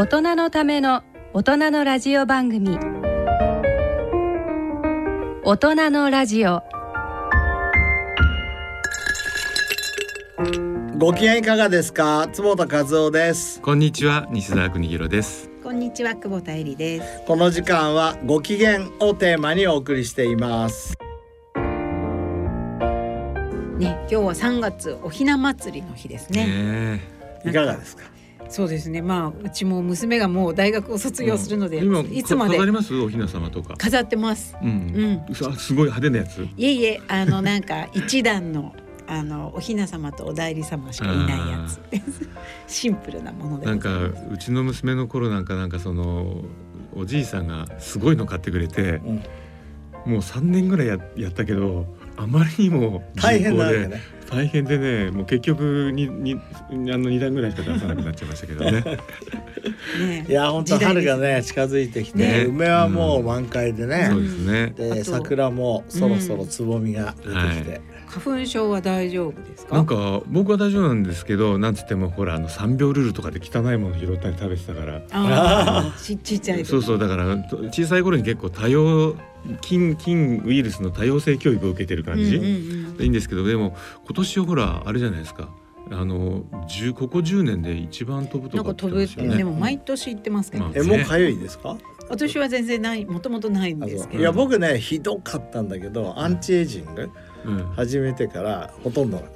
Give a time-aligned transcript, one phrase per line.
[0.00, 1.02] 大人のための
[1.34, 2.78] 大人のラジオ番組。
[5.44, 6.62] 大人のラジオ。
[10.96, 12.26] ご機嫌いかがですか？
[12.32, 13.60] 坪田和夫です。
[13.60, 15.50] こんにちは西澤邦弘です。
[15.62, 17.22] こんにちは久保田恵里です。
[17.26, 20.96] この時間はご機嫌をテーマにお送りしています。
[23.76, 26.46] ね、今日は3月おひな祭りの日ですね。
[26.46, 27.00] ね
[27.44, 28.04] いかがですか？
[28.50, 29.00] そうですね。
[29.00, 32.94] まあうちも娘がもう大学を卒業するので、今いつまで飾ります？
[32.96, 33.74] お雛様とか。
[33.78, 34.56] 飾ってます。
[34.60, 36.42] うん、うさすごい派手なやつ。
[36.56, 38.74] いえいえ、あのなんか一段の
[39.06, 41.80] あのお雛様とお内裏様しかいないやつ。
[42.66, 43.90] シンプルなものでごなんか。
[44.32, 46.44] うちの娘の頃なんかなんかその
[46.94, 49.22] おじいさんがすごいの買ってくれて、うん。
[50.06, 56.40] もう三年ぐらいややったけどあまりにも大変なんでだね大変でねもう結局にに
[56.92, 58.82] あの二段ぐらいしか出さなくなっちゃいましたけどね。
[59.98, 60.26] ね。
[60.28, 62.44] いや本当春がね近づいてきて、ね。
[62.44, 64.72] 梅はもう満開でね、そうですね。
[64.76, 69.74] で桜もそろそろつぼみが出てきて、花粉症は大丈夫ですか？
[69.76, 74.96] なんか僕は大丈夫なんですけどなんつってもほらあの三秒ルールとかで汚いもの拾ったり食べてたから。
[74.96, 76.64] ああ、ちちっちゃい時。
[76.66, 79.14] そうそうだからと小さい頃に結構多様
[79.60, 82.50] 菌菌ウイルスの多様性教育を受けてる感じ、うんうん
[82.96, 83.02] うん。
[83.02, 85.48] いいんですけどでも今年はほらあれじゃないですか。
[85.92, 89.36] あの10ここ10年で一番飛ぶとかなんか飛ぶって、言ってますよね。
[89.38, 91.76] でも毎年行ってますけど、まあえもう痒いですか？
[92.10, 94.20] 私は全然ないもともとないんあですけど。
[94.20, 97.08] いや僕ねひどかったんだけどアンチエイジング
[97.46, 97.64] うん。
[97.76, 99.32] 始めてからほとんどなくなっ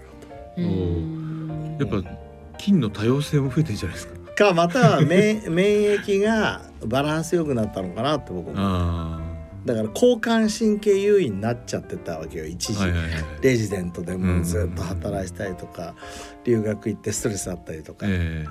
[0.59, 0.65] うー。
[0.65, 2.11] んやっぱ
[2.59, 4.15] 菌の多様性も増えてるじゃないですか。
[4.37, 9.25] たかまたは免 免疫がバランス良くなったのかなって僕思
[9.65, 13.11] だから交感神経優位になっちゃってたわけよ一時、あはいはいはい。
[13.41, 15.95] レジデントでもずっと働いたりとか、
[16.45, 18.45] 留学行ってストレスあったりとか、え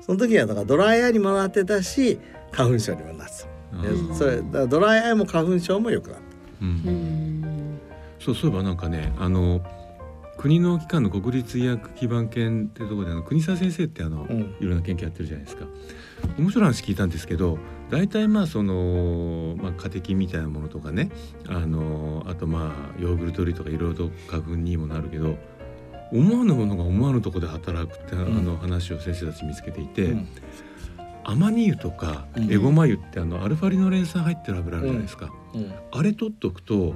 [0.00, 2.20] その時はだからドライアイにもなってたし
[2.52, 6.18] 花粉症にもなってた、えあーでそれだからドライアイも花粉症も良くなっ
[6.62, 6.70] ううん。
[6.70, 7.80] ん
[8.18, 9.60] そうそういえばなんかねあの
[10.36, 14.56] 国の機関の国立医薬基盤研ってところであの国沢先生ってあの、うん。
[14.60, 15.66] いろんな研究やってるじゃないですか。
[16.38, 17.58] 面白い話聞いたんですけど
[17.90, 21.10] 大体まあその、まあ、カテキンみたいなものとかね
[21.48, 25.36] あのあとまあヨーグルト類とかいろいろと花粉にもなるけど
[26.12, 30.28] 思わぬものが思わぬところで働くって、あの話を先生たち見つけていて、うん
[31.24, 32.52] アマニ油とかうん。
[32.52, 35.72] エゴマ油ってあのアルファリノレン酸入ってる油あるじゃないですか、た、うん。
[35.92, 36.94] あれ取っとくと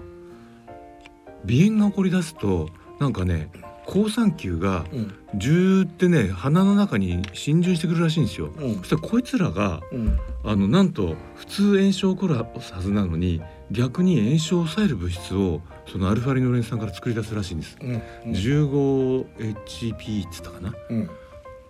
[1.47, 3.51] 鼻炎が起こり出すとなんかね
[3.87, 5.15] 好酸球がうん。
[5.37, 8.53] ジューってね鼻の中に浸潤してくるらしいんですよ。
[8.57, 8.77] うん。
[8.79, 10.19] そしたらこいつらがうん。
[10.45, 12.47] あのなんと普通炎症起こるは
[12.81, 17.77] ずなのに逆に炎症を抑える物質をそのアルファリノレン酸から作り出すらしいんです。
[17.81, 18.03] うん。
[18.33, 20.73] 15HP っつったかな。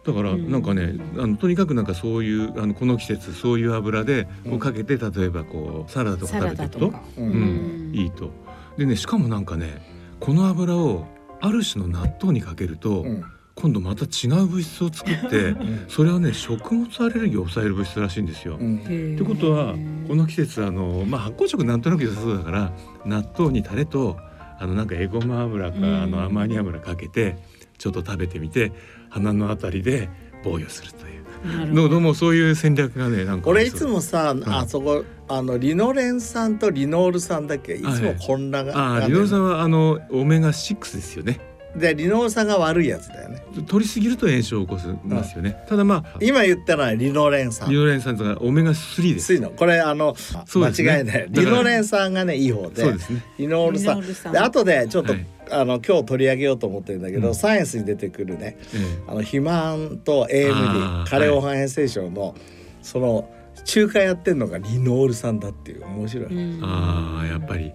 [0.06, 0.50] うんだからうん。
[0.50, 4.50] なんかね、あのとにかくなんかそういうあのこの季節そういう油でうん。
[4.52, 6.86] こうかけて例えばこうサラダとか食べていくと。
[6.88, 8.30] ううんんいいと。
[8.76, 9.80] でねしかもなんかね
[10.20, 11.06] この油を
[11.40, 13.24] ある種の納豆にかけると、うん。
[13.56, 15.84] 今度また違う物質を作ってうん。
[15.88, 18.56] それはね食物アレルギーを抑える物質らしいんですよ。
[18.60, 18.78] うん。
[18.78, 19.74] ってことは
[20.08, 22.72] この季節あの、まあ、発酵食なんとなく良さそうだから
[23.06, 24.16] 納豆にタレと
[24.58, 25.84] あのなんかエゴマ油か、うん。
[25.84, 27.36] あのアマニ油かけて
[27.78, 28.72] ちょっと食べてみて
[29.10, 30.08] 鼻のあたりで
[30.42, 31.24] 防御するという。
[31.44, 31.88] なるほど。
[31.88, 34.42] どうもそういう戦略がねなんか俺いつもさ、ん。
[34.48, 41.40] あそこあのリノレン酸とリノール酸だっけいつも混乱が、ああリノール酸はあのオメガ6ですよね。
[41.76, 43.42] でリノール酸が悪いやつだよね。
[43.66, 49.40] 取りすぎると炎症を起こしますよね、ただまあ今言ったのはリノレン酸リノレン酸がオメガ3です。
[49.40, 49.50] の。
[49.50, 50.14] これあの、
[50.54, 51.26] 間違いない。
[51.30, 53.24] リノレン酸がねいい方でそうですね。
[53.38, 57.34] リノール酸で後でちょっと、はいあの今日取り上げようと思ってるんだけど、うん。
[57.34, 58.56] サイエンスに出てくるね。
[58.74, 62.34] ええあの肥満とあ AMD ー加齢黄斑変性症の、
[62.82, 63.30] その
[63.64, 66.64] 中華やってるのがリノール酸だっていう面白い、うん。
[66.64, 67.72] ああやっぱり。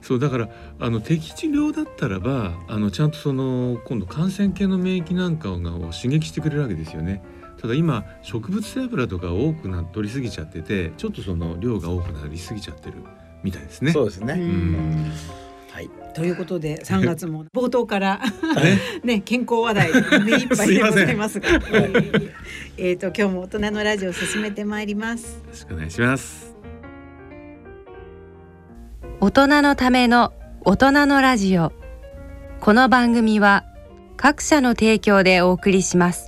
[0.00, 0.48] そうだから
[0.78, 7.22] あの適治療だったらばあのちゃんとその今度感染系の免疫なんかを刺激してくれるわけですよね。
[7.60, 13.02] ただ今植物性油とか多くな取りすぎちゃっててちょっとその量が多くなりすぎちゃってる
[13.42, 13.92] みたいですね。
[13.92, 15.12] そうですね、うん
[15.78, 15.90] はい。
[16.12, 18.20] ということで3月も 冒頭から
[19.04, 21.48] ねね健康話題で目いっぱいでございますが。
[22.76, 25.34] えっと今日も大人のラジオを進めてまいります。
[25.34, 26.56] よろしくお願いします。
[29.20, 30.32] 大人のための
[30.64, 31.72] 大人のラジオ。
[32.60, 33.64] この番組は
[34.16, 36.27] 各社の提供でお送りします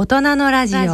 [0.00, 0.78] 大人のラジオ。
[0.78, 0.86] は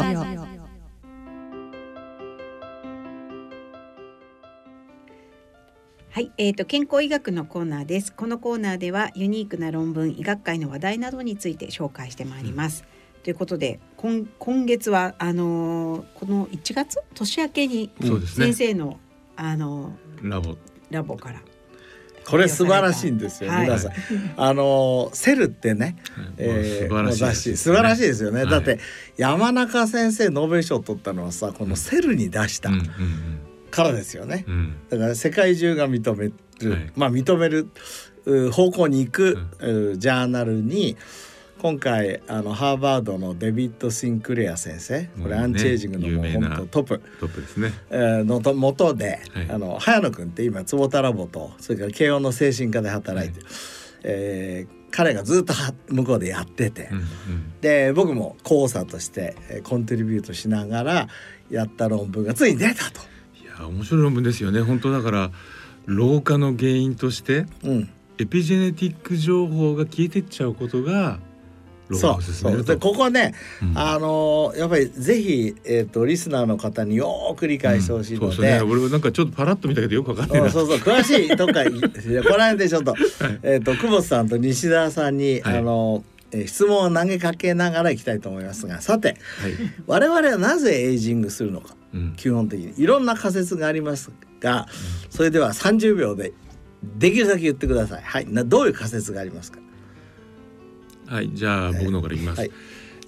[6.17, 8.13] い、えーと健康医学のコーナーです。
[8.13, 12.83] このコーナーではユニークな論文、医学界の話題などについて紹介してまいります。
[13.23, 16.99] ということで、今今月はあのーこの1月？
[17.15, 17.93] 年明けに
[18.27, 18.99] 先生の、
[19.37, 20.51] あのラボ。
[20.51, 20.57] ー
[20.91, 21.43] ラボから
[22.29, 23.63] これ素晴らしいんですよ、はい。
[23.63, 23.93] 皆さん。
[24.37, 25.97] あのセルってね、
[26.37, 27.57] えー素晴らしいですもう雑誌。
[27.57, 28.43] 素晴らしいですよね。
[28.43, 28.51] はい。
[28.51, 28.81] だって
[29.17, 32.71] 山中先生ノーベル賞を取ったのはさこのセルに出した
[33.71, 34.45] からですよね。
[34.49, 34.75] うん。
[34.91, 36.93] だから世界中が認める、はい。
[36.97, 37.69] まあ認める
[38.25, 40.97] う方向に行く、うジャーナルに
[41.61, 47.03] 今回あのハーバードのデビッド・シンクレア先生これアンチエイジングのもう本当トップ。
[47.21, 47.73] トップですね。
[47.91, 49.51] えーのと元で、はい。
[49.51, 53.47] あの早野君って今坪田ラボとそれから慶応の精神科で働いてる、
[54.05, 57.05] えー彼がずっとは向こうでやってて、うんうん。
[57.61, 61.09] で僕も講座としてえー contribute しながら
[61.51, 63.01] やった論文がついに出たと。
[63.43, 64.61] いや面白い論文ですよね。
[64.61, 65.33] 本当だから
[65.87, 67.91] 老化の原因としてうん。
[68.19, 71.19] エピジェネティック情報が消えてっちゃうことが
[71.93, 72.23] そう。
[72.23, 72.65] そう。
[72.65, 73.79] でここね、うん。
[73.79, 78.61] あのーやっぱりぜひ、えー、とリスナーの方によーく理解してほしいので、そうそうね。
[78.63, 80.47] 俺もなんかちょっとパラッと見たけどよくわかんないな。
[80.47, 80.79] うんそうそう。
[80.79, 82.95] 詳しいとかこの間でちょっと,
[83.43, 85.59] えー、と久保田さんと西田さんに、はい。
[85.59, 88.81] あのえー質問を投げかけながらいきたいと思いますが。
[88.81, 89.17] さてはい。
[89.87, 91.77] 我々はなぜエイジングするのか。
[91.95, 92.15] うん。
[92.17, 92.75] 基本的に。
[92.77, 94.11] いろんな仮説があります
[94.41, 94.67] が
[95.09, 96.33] それでは30秒で
[96.99, 98.03] できるだけ言ってください。
[98.03, 99.61] はい、などういう仮説がありますか？
[101.07, 102.41] はい、じゃあ僕の方から言います。
[102.41, 102.51] はい。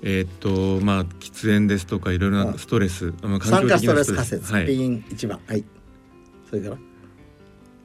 [0.02, 5.40] えーっとまあ喫煙ですとかいろいろなストレス、まあ酸化ストレス環仮説、境的なはい、ピン一番。
[5.46, 5.64] はい。
[6.48, 6.78] それから？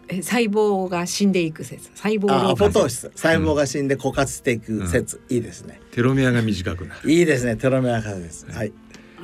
[0.10, 1.90] え細胞が死んでいく説。
[1.96, 3.12] 細胞あ老化説アポトーシス。
[3.16, 5.80] 細胞が死んで枯渇していく説、いいですね。
[5.92, 7.12] テロメアが短くなる。
[7.12, 7.56] いいですね。
[7.56, 8.46] テロメア仮説。
[8.52, 8.74] はい。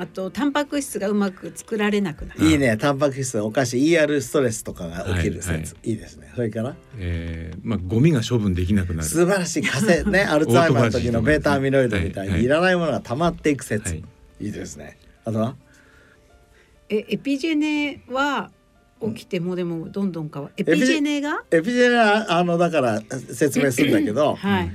[0.02, 2.46] あとタンパク質がうまく作られなくなる。
[2.46, 2.78] いいね。
[2.78, 5.58] タンパク質お菓子 ER ストレスとかが起きる説、はい。
[5.58, 6.32] はいい、いですね。
[6.36, 6.76] それから？
[6.98, 9.04] えー、まあゴミが処分できなくなる。
[9.04, 9.62] 素晴らしい。
[9.62, 12.40] 仮説ね アルツハイマーの時のベータアミロイドみたいはい。
[12.40, 14.04] にいらないものが溜まっていく説、はい。
[14.40, 14.98] い、いですね。
[15.26, 15.56] あとは？
[16.90, 18.52] えエピジェネは
[19.02, 20.54] 起きてもでもどんどん変わる。
[20.58, 21.44] エピジェネが？
[21.52, 23.02] エピジェネはあのだから
[23.34, 24.72] 説明するんだけど、はい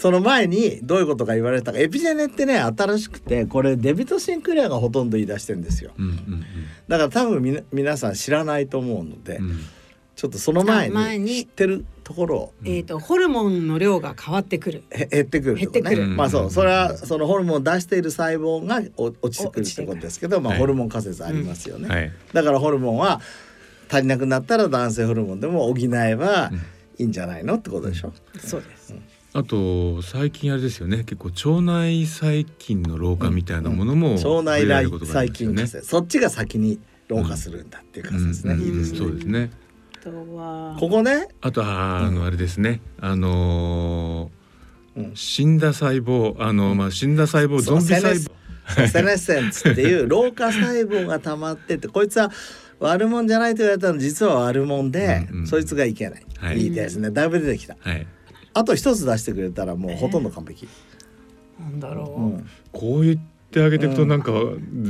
[0.00, 5.92] その前にどういうことが言われたかエピジェネってね新しくてこれデビット・シンクレアがほとんど言い出してるんですよ。
[5.98, 6.44] うんうん
[6.88, 9.50] だから多分みな皆さん知らないと思うので、うん。
[9.50, 9.60] うん。
[10.16, 14.84] ちょっとその前にに知ってるところをえっ、とホルモンの量が変わってくる。
[14.90, 16.06] へ減ってくる減ってくる。
[16.06, 22.12] まあそうそれはそのホルモンを出している細胞がお落ちてくるってことですけどまあはいホルモン仮説ありますよね、はい。
[22.32, 23.20] だからホルモンは
[23.90, 26.60] 足りなくなったら男性ホルモンでも補えばうん
[27.00, 28.94] いいんじゃないのってことでしょ、そうです
[29.32, 31.04] あと最近あれですよね。
[31.04, 35.86] 結構腸内細菌の老化みたいなものも腸内触れられ来ることがあり細ますよね。
[35.86, 38.60] そっちが先に老化するんだっていう仮説ね、うん。
[38.60, 39.50] いいですね、そうですね。
[40.00, 41.28] あとはここね。
[41.40, 45.12] あとはあのあれですね、あのーうん。
[45.14, 48.40] 死んだ細胞あのまあ死んだ細胞ゾンビ細胞。
[48.88, 52.30] セネッセンツっていう老化細胞が溜まってて こいつは
[52.78, 55.46] 悪者じゃないと言われたの実は悪者で、うんうん。
[55.46, 56.58] そいつがいけない、はい。
[56.58, 57.10] い、いですね。
[57.10, 57.76] だいぶ出てきた。
[57.78, 58.06] はい。
[58.60, 60.68] あと一つ出してくれたらもうほとんど完璧、
[61.58, 62.46] なんだろう、うん。
[62.72, 63.18] こう言っ
[63.50, 64.32] てあげていくとなんか、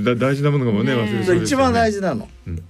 [0.05, 1.43] だ大事なものがもうねね忘れそうですよね。
[1.45, 2.65] 一番大事なの、うん。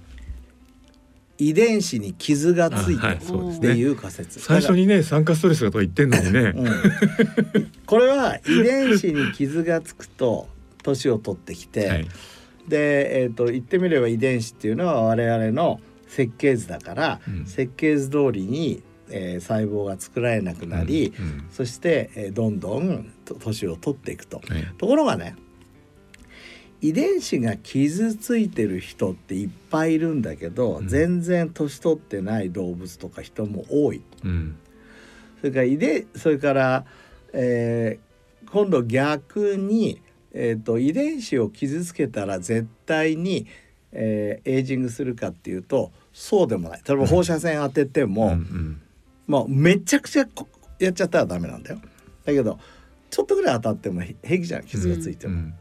[1.39, 6.39] 遺伝子に傷がついてっていう仮説、最初にね酸化ストレスがとか言ってんのにね。
[6.55, 7.71] うん。
[7.87, 10.47] これは遺伝子に傷がつくと
[10.83, 12.07] 年を取ってきて、はい。
[12.67, 17.45] で、えー、と言ってみれば遺伝子っていうのは我々の設計図だから、うん。
[17.47, 24.37] 設計図通りに、えー細胞が作られなくなり、うんうんそして、えーどんどんと年を取っていくと。
[24.37, 24.73] はい。
[24.77, 25.35] ところがね
[26.81, 34.01] 遺伝子が傷ついてる人っていっぱいいるんだけど、うん全然年取ってない動物とか人も多い。
[34.23, 34.55] うん
[35.39, 36.85] それから遺伝それから、
[37.33, 38.11] えー
[38.51, 40.01] 今度逆に、
[40.33, 43.47] えー、と遺伝子を傷つけたら絶対に、
[43.93, 48.81] えーエイジングするかっていうとそうでもない例えば放射線当てても、うんうん
[49.31, 50.45] まあ、めちゃくちゃこ
[50.77, 51.79] やっちゃったらダメなんだよ。
[52.25, 52.59] だけど
[53.09, 55.35] ちょっとぐらい当たってもへ平気じゃん傷がついても。
[55.35, 55.53] うん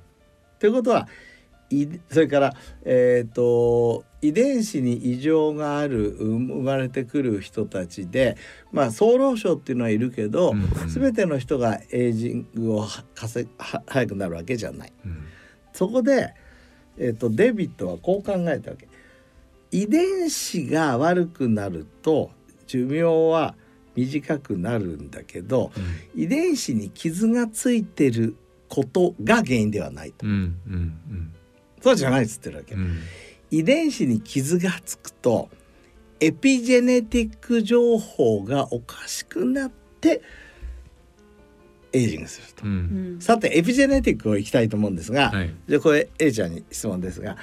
[0.58, 1.08] ということは
[1.70, 8.36] いそれから、えー、と遺伝子に異常があるうん生まれてくる人たちで、
[8.72, 14.92] まあ、総老症っていうのはいるけど、うんうん全ての人がエイジングをはかせは早くなるわけじゃない。
[15.04, 15.24] うん
[15.72, 16.34] そこで、
[16.98, 18.88] えー、とデビットはこう考えたわけ。
[19.70, 22.32] 遺伝子が悪くなると
[22.66, 23.54] 寿命は
[24.00, 25.72] 短くなるんだけど
[26.14, 28.36] 遺伝子に傷がついてる
[28.68, 30.26] ことが原因ではないと。
[30.26, 31.32] うんうん
[31.82, 32.74] そうじゃないっつってるわけ。
[32.74, 32.98] うん
[33.50, 35.48] 遺伝子に傷がつくと
[36.20, 40.22] エピジェネティック情報がおかしくなって
[41.92, 42.64] エイジングすると。
[42.64, 42.70] うん
[43.14, 47.36] うんさてエピジェネティックをいきたいと思うんですが、はいじゃあこれ A ちゃんに質問ですが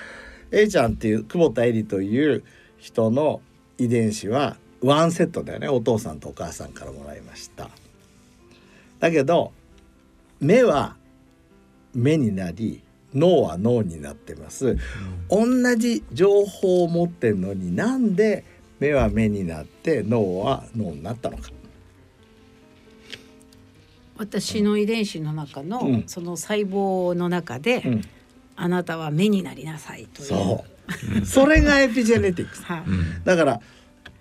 [0.52, 2.44] A ちゃんっていう久保田絵里という
[2.78, 3.42] 人の
[3.78, 7.70] 遺伝子はワンセットだよねお父さんとお母さんからもらいました。
[9.00, 9.52] だけど
[10.40, 10.96] 目は
[11.94, 12.82] 目になり
[13.14, 14.78] 脳は脳になってます。
[15.30, 18.44] 同じ情報を持ってんのになんで
[18.80, 21.50] 目は目になって脳は脳になったのか。
[24.18, 28.02] 私の遺伝子の中の、うんその細胞の中で、うん
[28.60, 30.28] あなたは目になりなさいという。
[30.28, 30.66] そ
[31.22, 31.26] う。
[31.28, 32.64] それがエピジェネティックス。
[32.66, 33.62] はいうんだから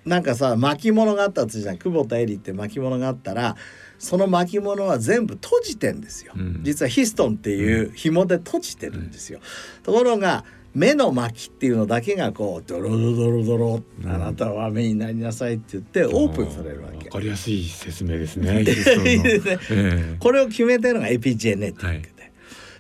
[0.07, 1.79] なんかさ巻物があったとするじゃん。
[1.79, 3.57] 久保田絵里って巻物があったら
[3.99, 6.61] その巻物は全部閉じてんですよ、うん。
[6.63, 9.41] 実はヒストンっていう紐で閉じてるんですよ、
[9.83, 10.45] ところが
[10.75, 17.07] 目の巻っていうのだけがこうドロドロドロドロ、うんあなたは目になりなさいって言ってオープンされるわけ。
[17.07, 18.63] わかりやすい説明ですね。
[20.21, 22.09] これを決めてるのがエピジェネティック。
[22.09, 22.16] で、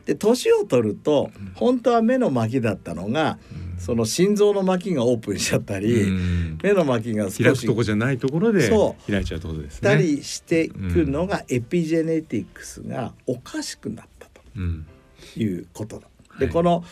[0.06, 3.38] で年を取ると本当は目の巻だったのが、
[3.78, 6.58] その心臓の巻がオープンしちゃったえり、うん。
[6.62, 9.90] 目の巻が少し開くとこじゃないところでそ開いちゃうってことですね。
[9.90, 14.86] たりしていくのがエピジェネティクスがおかしくなったうん。
[15.34, 16.08] ということだ。
[16.38, 16.54] ではい。
[16.54, 16.84] この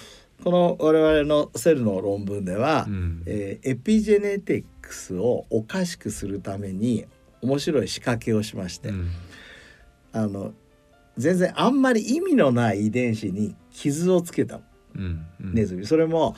[0.43, 3.23] この我々のセルの論文では、うん。
[3.27, 7.07] えーエピジェネティクスをおかしくするために
[7.41, 9.11] 面白い仕掛けをしまして、うん。
[10.13, 10.53] あの
[11.17, 14.61] 全然あんまり意味のない遺伝子に傷をつけた
[14.97, 15.55] うんうん。
[15.55, 16.37] ネズミ、それも、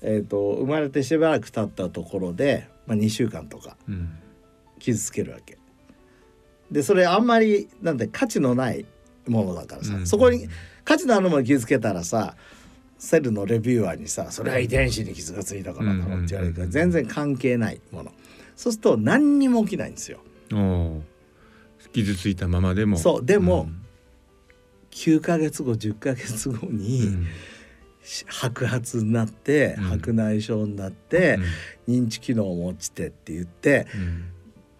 [0.00, 4.10] えー、と生まれてしばらく経ったところで、まあ、2週間とかうん。
[4.78, 5.58] 傷つけるわけ。
[6.70, 8.86] でそれあんまりなんて価値のない
[9.26, 10.06] ものだからさ、うん。
[10.06, 10.48] そこに
[10.84, 12.34] 価値のあるものに傷つけたらさ
[12.98, 18.12] セルのレビューアーにさ「それは遺伝子に傷がついたからだろ」って言われるからうん全然関係ないもの。
[18.56, 20.20] そうすると何にも起きないんですよ。
[21.92, 22.96] 傷ついたままでも。
[22.96, 23.81] そうでもん
[24.92, 27.26] 9ヶ月後10ヶ月後に、うん。
[28.04, 29.84] し白髪になって、うん。
[29.84, 31.38] 白内障になって、
[31.88, 34.24] 認知機能も落ちてって言ってうん。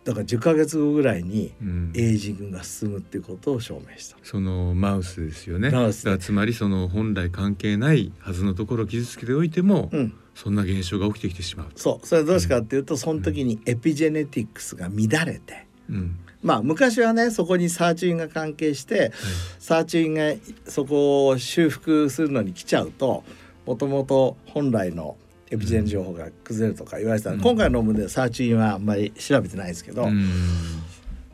[0.05, 1.93] だから10ヶ月後ぐらいにうん。
[1.95, 4.17] エイジングが進むっていうことを証明した。
[4.23, 5.71] そのマウスですよね。
[5.71, 11.69] マウスつまりその本来関係ないはずのところを傷つけておいても、うん、そんな現象が起きてきてしまう。
[11.77, 12.07] そう。
[12.07, 19.13] それはどうしてかっていうと、その時にエピジェネティクスが乱れてうんまあ昔はねそこにサーチュインが関係して、
[19.59, 20.35] サーチュインが
[20.67, 23.25] そこを修復するのに来ちゃうと
[23.65, 25.17] もともと本来の
[25.51, 27.41] エピジェン情報が崩れるとか言われてた、うん。
[27.41, 30.31] 今回の論文ではサーチュインはあんまり調べてないですけど、うん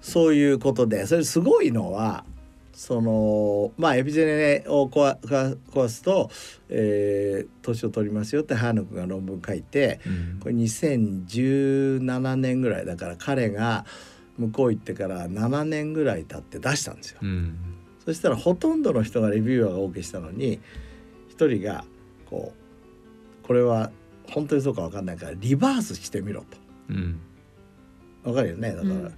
[0.00, 2.24] そういうことでそれすごいのは
[2.72, 4.24] そのまあエピジェ
[4.62, 6.30] ネを壊すと、
[6.70, 10.40] えー年を取りますよってハーヌクが論文書いてうん。
[10.40, 13.84] これ2017年ぐらいだから彼が
[14.38, 17.18] 向こう行ってから7年ぐらい経って出したんですよ。
[17.22, 17.56] うん。
[18.04, 20.60] そしたらほとんどの人がレビューアーが OK したのに
[21.28, 21.84] 一人が
[22.30, 22.52] こ
[23.44, 23.90] うこれは
[24.30, 26.44] 本当にそうか分かんないからリバースしてみろ
[26.88, 27.20] うん。
[28.22, 28.30] と。
[28.30, 28.70] わかるよね？
[28.74, 29.14] だから、うん。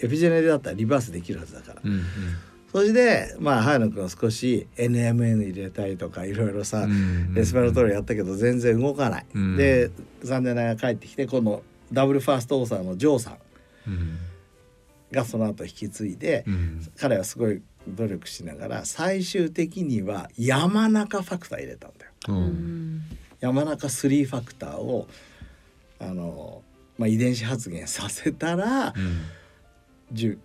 [0.00, 1.80] エピジェネだったらリバースできるはずだから。
[1.84, 2.02] うん
[2.72, 9.26] それでまあ早野君は少し NMN 入れたりとかいろいろさ、うんレスペラトリーやったけど全然動かない。
[9.32, 9.56] うん。
[9.56, 11.62] で残念ながら帰ってきて今度
[11.92, 13.36] ダブルファーストオーサーのジョーさん。
[13.86, 14.18] うん
[15.14, 22.12] がその後引き継いで、うん彼はすごい努力しながら最終的には山中ファクター入れたんだよ。
[22.28, 23.02] ううんん
[23.40, 25.06] 山中3ファクターを
[25.98, 26.62] あの、
[26.98, 29.20] まあ、遺伝子発現させたら、うん
[30.12, 30.38] じ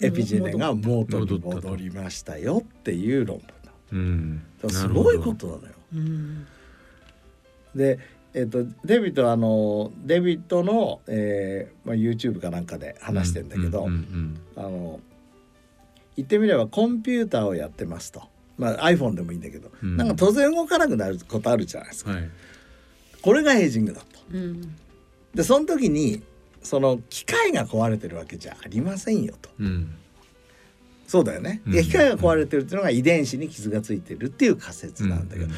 [0.00, 3.72] エピジェネが元に戻りましたよっていう論文だ。
[3.92, 5.74] うんすごいことなのよ。
[5.94, 6.46] うん
[7.74, 7.98] で、
[8.34, 13.88] えっとデビットはあのデビットの、えーまあ、YouTube かなんかで話してんだけど、
[14.56, 15.00] あの
[16.16, 18.22] 言ってみればコンピューターをやってますと、
[18.58, 19.96] まあ、iPhone でもいいんだけど、うん。
[19.96, 22.30] なんか突然動かなくなることあるじゃないですか、うんはい。
[23.22, 24.06] これがエイジングだと。
[24.32, 24.76] うん。
[25.34, 26.22] でその時に
[26.62, 29.50] その機械が壊れてるわけじゃありませんよと。
[29.58, 29.94] うん
[31.06, 31.62] そうだよね。
[31.66, 35.52] でうん機械が壊れてるっていうのが遺伝子に傷がついてるっていう仮説なんだけど、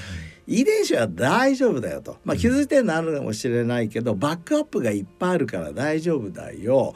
[0.46, 2.18] 遺伝子は大丈夫だよと。
[2.24, 6.94] まあ気づいてるのあるかもしれないけど、バックアップがいっぱいあるから大丈夫だよ。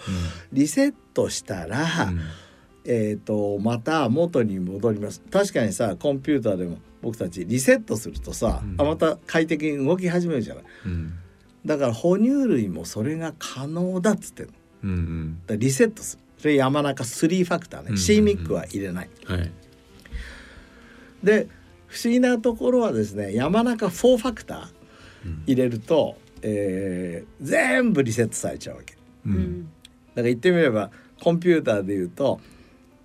[0.53, 1.87] リセットしたら、
[2.85, 5.23] えっ、とまた元に戻ります。
[5.31, 10.65] 確かにさコンピューターでも僕たちリセットするとさ、あまた快適に動き始めるじゃない。
[10.87, 11.15] うん
[11.65, 14.53] だから哺乳類もそれが可能だっつってんの。
[14.85, 16.23] うんうんだリセットする。
[16.41, 17.89] それ山中3ファクターね。
[17.91, 19.11] うん C ミックは入れない。
[19.25, 19.53] はい
[21.23, 21.49] で
[21.87, 28.95] 不思議なところはですね山中4ファクター入れると、えー全部リセットされちゃうわけ。
[29.27, 29.73] うんだか
[30.17, 30.91] ら言ってみれば
[31.23, 32.41] コンピューターで言うと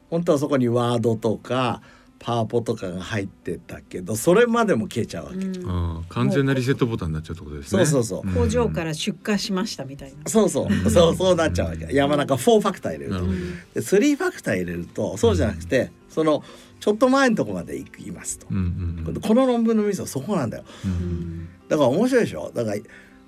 [0.09, 1.81] 本当はそこにワードとか
[2.17, 5.37] パワポとかが入ってたけどそれまでも消えちゃうわけ。
[5.65, 7.85] ああ完全なリセットボタンになっちゃうってことですね。
[7.85, 8.33] そうそうそう。
[8.33, 10.29] 工場から出荷しましたみたいな。
[10.29, 10.89] そうそう。
[10.89, 11.93] そうそうなっちゃうわけ。
[11.93, 13.21] 山中4ファクター入れると。
[13.21, 13.37] なる
[13.73, 16.43] で3ファクター入れるとそうじゃなくて、その
[16.79, 20.63] ちょっと前のとこまで行きますと、うんうんこの論文のミスはそこなんだよ。
[20.83, 21.47] うん。
[21.67, 22.51] だから面白いでしょ？
[22.55, 22.77] だから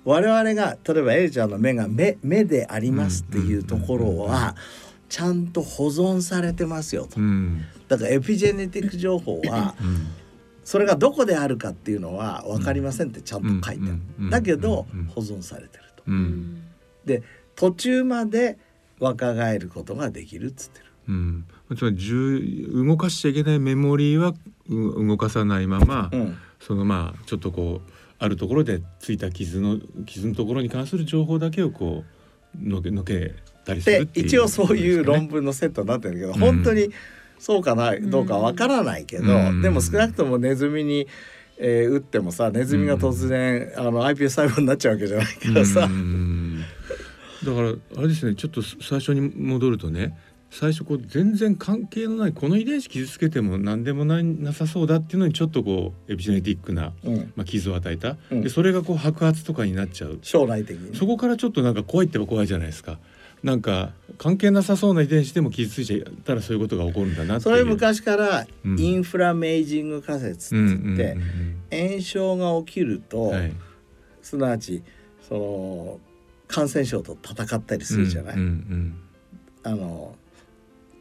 [0.04, 4.56] 我々が例えばエリちゃんの目が目目でありますっていうところは
[5.08, 7.20] ちゃんと保存されてますよと。
[7.20, 10.06] うんだからエピジェネティック情報はうん
[10.68, 16.02] それがどこであるかっていうのは分かりませんってちゃんと書いてある、うんだけどうん保存されてると。
[16.06, 16.62] うん。
[17.06, 17.22] で
[17.56, 18.58] 途中まで
[19.00, 20.84] 若返ることができるっつってる。
[21.08, 21.44] うん。
[21.74, 24.34] つまり重動かしちゃいけないメモリーは
[24.68, 26.36] う動かさないまま、うん。
[26.60, 32.04] そのまあちょっとこうあるところでついた傷の傷のところに関する情報だけをこ
[32.62, 36.34] うのけのけたりするでっていう、一応そういう論文文のセットになってるけど、うん。
[36.34, 36.90] 本当に
[37.38, 39.62] そうかなどうかわからないけど、うん。
[39.62, 41.06] でも少なくともネズミに、
[41.58, 50.16] えー打ってもさネズミが突然、あの iPS 細胞になっちゃうわけじゃないからさ、だからあれですねちょっと最初に戻るとね
[50.50, 57.32] 最初こう全然関係のないこの遺伝子傷つけても何でもないなさそうだっていうのにちょっとこうエピジェネティックな、うん。
[57.36, 58.42] まあ、傷を与えた、うん。
[58.42, 60.18] でそれがこう白髪とかになっちゃう。
[60.22, 60.92] 将来的に。
[60.92, 62.98] ねそこからちょっとなんか怖いってば怖いじゃないですか。
[63.42, 67.40] なんか関係なさそうな遺伝子でも傷ついちゃったらそういうことが起こるんだなっていう。
[67.40, 68.78] それ昔からうん。
[68.78, 71.16] インフラメイジング仮説っうんつって、
[71.88, 73.52] 炎症が起きると、うんはい。
[74.22, 74.82] すなわち
[75.28, 76.00] その
[76.48, 78.36] 感染症と戦ったりするじゃない、
[79.62, 80.16] あの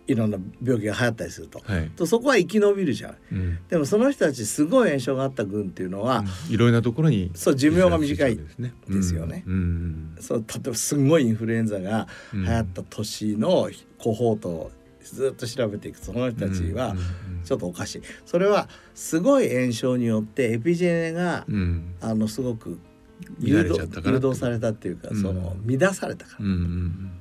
[0.07, 1.61] いろんな病気が流行ったりすると。
[1.67, 1.89] うんはい。
[1.91, 3.15] とそこは生き延びるじゃ。
[3.31, 8.73] うんでもその人たちすごい炎症があった群っていうのは、いろいろなところにそう寿命が短いですね。
[8.89, 14.71] ですよねうんうんそう例えばすごいインフルエンザが流行った年のコホートを
[15.03, 16.95] ずっと調べていくとその人たちは
[17.45, 18.01] ちょっとおかしい。
[18.25, 22.79] それはすごい炎症によってエピジェネが、うんうんあのすごく
[23.39, 26.45] 乱誘導誘導されたっていうか、うんその乱されたから。
[26.45, 27.11] うん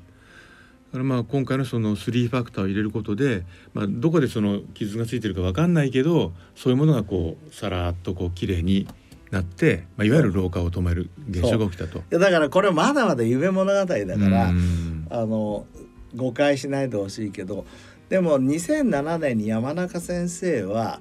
[0.97, 8.89] からまあ今回のその3ファクターを入れることで、まあ、どこでその傷がついてるかわかんないけどそういうものがこうさらっとこう綺麗に
[9.31, 11.99] なって、まあ、いわゆる老化を止める現象が起きたと。
[11.99, 15.07] いやだからこれまだまだ夢物語だから、うん。
[15.11, 15.67] あの
[16.15, 17.67] 誤解しないでほしいけど
[18.09, 21.01] でも2007年に山中先生は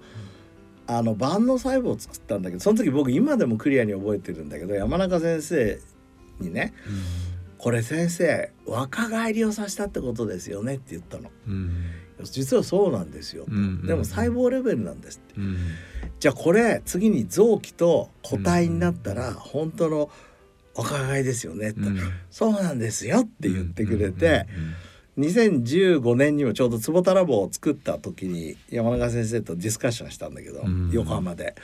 [0.88, 5.80] あの万能細胞を作ったんだけどその時僕今でもクリアに覚えてるんだけど山中先生
[6.40, 6.74] にね
[7.66, 11.32] 「これ先生若返りをさせたってことですよね」って言ったの。
[11.48, 11.72] うん。
[12.22, 15.42] 実はそうなんですよ、うんでも細胞レベルなんですって。
[15.42, 15.58] うん。
[16.20, 20.12] じゃあこれ次に臓器と個体になったら本当の
[20.76, 21.80] 若返りですよねって、
[22.30, 24.46] そうなんですよって言ってくれて、
[25.18, 30.92] 2015年にもちょうど坪田ラボを作った時に山中先生とディスカッションしたんだけど、ん。
[30.92, 31.56] 横浜で。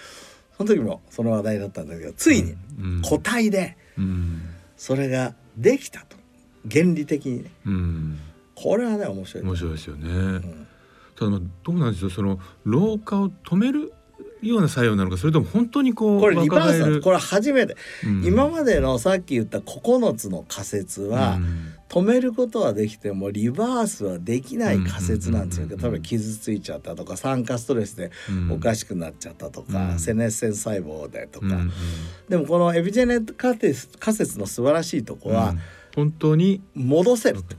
[0.57, 3.01] その時もその話題だったんだけどついにうん。
[3.03, 3.77] 個体で。
[3.99, 4.41] うん。
[4.75, 6.17] それができたと。
[6.69, 7.51] 原理的にね。
[7.65, 8.19] うん。
[8.55, 9.43] これはね面白い。
[9.43, 10.41] 面白いですよね。
[11.15, 13.93] ただまあどうなんですよその老化を止める
[14.41, 18.25] ような作用なのかそれとも本当にこうこれリバーこれ初めて、うん。
[18.25, 21.39] 今までのさっき言った9つの仮説は、
[21.91, 28.11] 止めることはできてもリバースはできない仮説なんですよ、例えば傷ついちゃったとか酸化ストレスで
[28.49, 29.99] おかしくなっちゃったとか、うん。
[29.99, 31.71] セネッセン細胞でとか、うん
[32.29, 35.53] でもこのエビジェネット仮説仮説の素晴らしいとこは、
[35.93, 37.57] 本当に戻せると、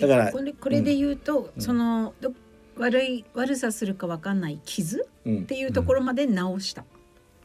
[0.00, 2.32] だからこれこれで言うと、そのど
[2.78, 5.38] 悪い悪さするかわかんない傷、うん。
[5.42, 6.84] っていうところまで直した。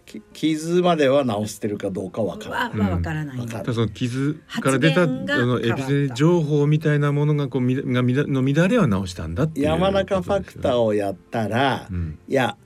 [0.07, 2.79] き傷までは治してるかどうかわからない。
[2.79, 3.37] ははわからない。
[3.45, 12.17] だからその傷から出たあのエピゼネ情報みたいなものがこうみがみだの乱れは直したんだっていう山中ファクターを、をやったら、うん。
[12.27, 12.57] いや、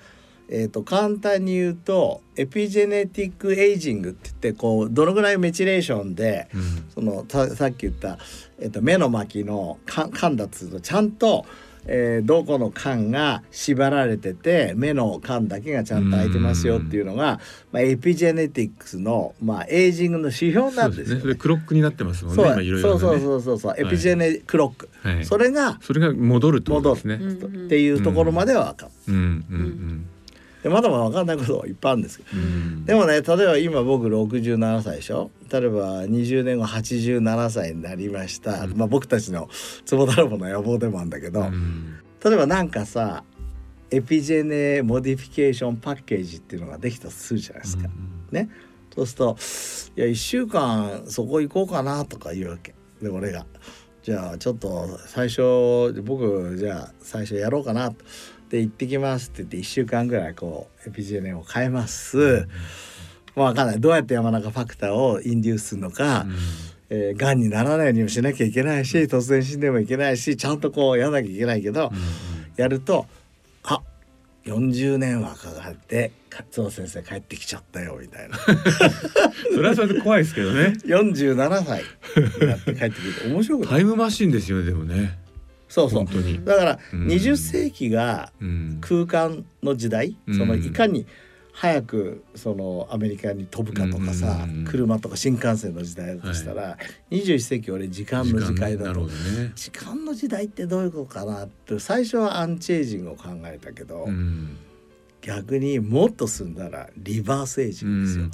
[0.47, 6.85] えー、と簡単に言うとエピジェネティックエイジングって言ってこうどのぐらいメチレーションでうん。
[6.93, 8.19] そのささっき言った、
[8.59, 11.45] えー、と目の巻のか管だっつうとちゃんと、
[11.87, 17.39] えーどこの管が縛られてて目の管だけがちゃんと開いてますよっていうのが、
[17.71, 21.21] まあ、エピジェネティックスの、まあ、エイジングの指標なんでですすよね。
[21.21, 22.55] それクロックになってますもんねそう。
[22.55, 22.81] ね。
[22.81, 25.25] そうそうそうそうエピジェネクロック、はい。
[25.25, 27.15] それがそれが戻るってことですね。
[27.15, 28.91] うんっていうところまでは分かる。
[29.07, 29.17] うんう
[29.55, 30.07] ん
[30.63, 32.29] でまだまだ分かんないことはいっぱいあるんですけど。
[32.33, 32.43] うん。
[32.43, 35.31] うんでもね例えば今僕67歳でしょ？
[35.51, 38.77] 例えば20年後87歳になりました、うん。
[38.77, 39.49] まあ僕たちの
[39.85, 41.99] 坪太郎の野望でもあるんだけど、うん。
[42.23, 43.23] 例えばなんかさ
[43.89, 47.89] エピジェネモディフィケーションパッケージっていうのができたとするじゃないですか。
[48.31, 48.49] ね？
[48.95, 49.37] そうすると
[49.95, 52.75] 「いや1週間そこ行こうかな」とか言うわけ。
[53.01, 53.45] で俺が
[54.03, 57.93] 「じゃあちょっと最初僕じゃあ最初やろうかな」
[58.51, 62.47] で行ってきますって言って1週間ぐらいこうエピジェネを変えます。
[63.33, 63.79] まあ分かんない。
[63.79, 66.25] どうやって山中ファクターをインデュースするのか、
[66.89, 71.93] えー、がんにならないようにもしなきゃいけないし突然死んでもいけないしちゃんとこうやらなきゃいけないけど、
[72.57, 73.05] やると
[73.63, 73.81] あ
[74.43, 78.37] 40年はかかって勝尾先生帰ってきちゃったよみたいな。
[79.55, 80.73] それはそれで怖いですけどね。
[80.85, 81.83] 47歳
[82.41, 83.69] になって帰ってくると面白くない？
[83.69, 85.17] タイムマシンですよねでもね
[85.71, 86.05] そうそう。
[86.45, 87.07] だからうん。
[87.07, 88.77] 20世紀がうん。
[88.81, 90.37] 空間の時代、うん。
[90.37, 91.07] そのいかに
[91.53, 96.77] 早くそのアメリカに飛ぶかとかさ、うん車とか新幹線の時代だとしたら、
[97.09, 99.51] 21世紀俺時間の時代だとなるほどね。
[99.55, 104.57] 時間の時代ってどういうことかなって最初はアンチエイジングを考えたけど、うん。
[105.21, 108.25] 逆にもっと進んだらリバースエイジングですよ。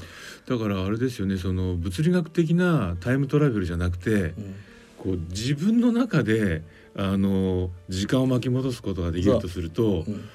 [0.47, 4.55] だからあれですよねその物理学的なタイムトラベルじゃなくてうん。
[4.97, 6.63] こう自分の中で
[6.97, 10.11] あの時間を巻き戻すことができるとするとう。
[10.11, 10.29] ん。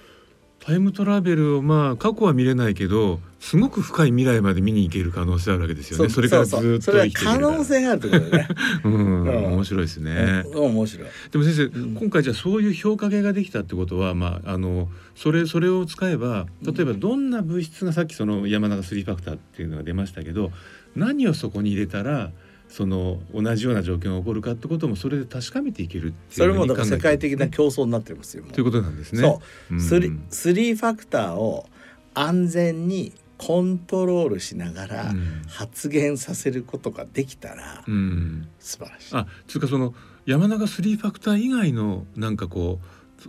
[0.64, 6.09] タイムトラベルをまあ過去は見れないけどすごく深い未来まで見に行ける可能性あるわけですよね。
[6.09, 8.55] それからずっと生きて可能性があるってことだよね。
[8.85, 9.22] うん。
[9.22, 9.44] うん。
[9.55, 10.44] 面白いですね。
[10.46, 10.64] うん。
[10.66, 11.09] 面白い。
[11.33, 11.94] でも先生、ん。
[11.96, 20.53] 今回じゃあそういう評価系ができたってことは、まあ、あのそれそれを使えば例えばどんな物質がさっきその山中スリーファクターっていうのが出ましたけど
[20.94, 22.31] 何をそこに入れたら
[22.72, 28.44] その同じような状況が起こるかってこともそれで確かめていけるっていうそれもだから世界的なと競争になってますよ。
[28.44, 29.20] もういうことなんですね。
[29.20, 31.66] そう、んスリーファクターを
[32.14, 39.16] 安全にコントロールしながらうん発現させることができたらうん素晴らしい。
[39.16, 42.80] あつうかその山中スリーファクター以外のなんかこ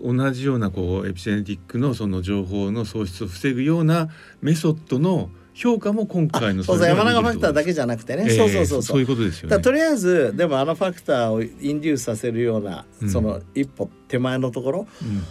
[0.02, 4.08] う同じようなこうエピジェネティックのその情報の喪失を防ぐような
[4.42, 9.00] メソッドの評価も今回のそうそう山中ファクターだけけじゃなくてね、そうそうそうそう。
[9.00, 9.60] いうことですよね。
[9.60, 13.10] とりあえずでもあのファクターをインデュースさせるような、うん。
[13.10, 15.24] その一歩手前のところうん。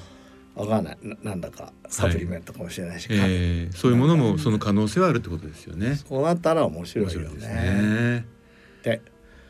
[0.55, 0.99] わかんない。
[1.03, 5.97] ななんだかサプリメントかもしれないし、えーそういうものもその可能性はあるってことですよね。
[5.97, 8.27] そうなったら面白いよ面白いですね。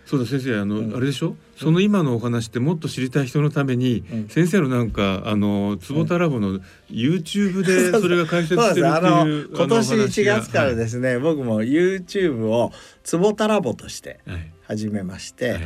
[0.05, 0.97] そうだ先生あの、うん。
[0.97, 1.37] あれでしょ？
[1.57, 4.29] その今のお話ってもっと知りたい人のために、うん。
[4.29, 6.61] 先生のなんかあの坪田ラボの
[6.91, 12.73] YouTube で それが解説してるっていう今年1月からす、ですね、僕も YouTube を
[13.05, 14.53] ツボタラボとしてはい。
[14.65, 15.61] 始めまして、はい。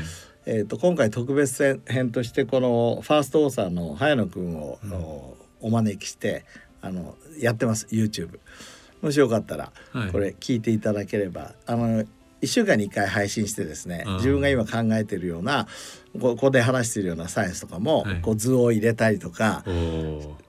[0.47, 4.93] えー、と今回特別編としてこのファーストオーサーの早野くんを、うん。
[4.93, 6.45] おお招きして
[6.83, 8.39] あのやってます YouTube
[9.03, 10.11] もしよかったらはい。
[10.11, 12.05] これ聞いていただければ、あの
[12.43, 15.67] 1週間に1回配信してですね自分が今考えてるような
[16.21, 18.21] こここで話してるようなサイエンスとかも、はい。
[18.21, 19.65] こう図を入れたりとか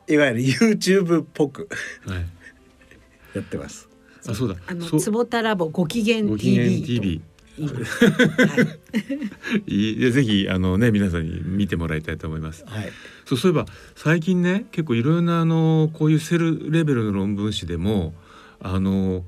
[0.07, 1.69] いわゆる YouTube っぽく
[2.05, 2.19] はい。
[3.35, 3.87] やってます。
[4.27, 4.55] あそうだ。
[4.67, 4.99] あのそう。
[4.99, 7.09] つぼたラボご機嫌ご機嫌 TV。
[7.09, 7.21] はい。
[10.11, 12.63] ぜひあのね皆さんに見てもらいたいと思います。
[12.67, 12.91] はい、
[13.25, 18.13] そうそういえば最近ね結構いろいろなあのこういうセルレベルの論文誌でも
[18.59, 19.23] あの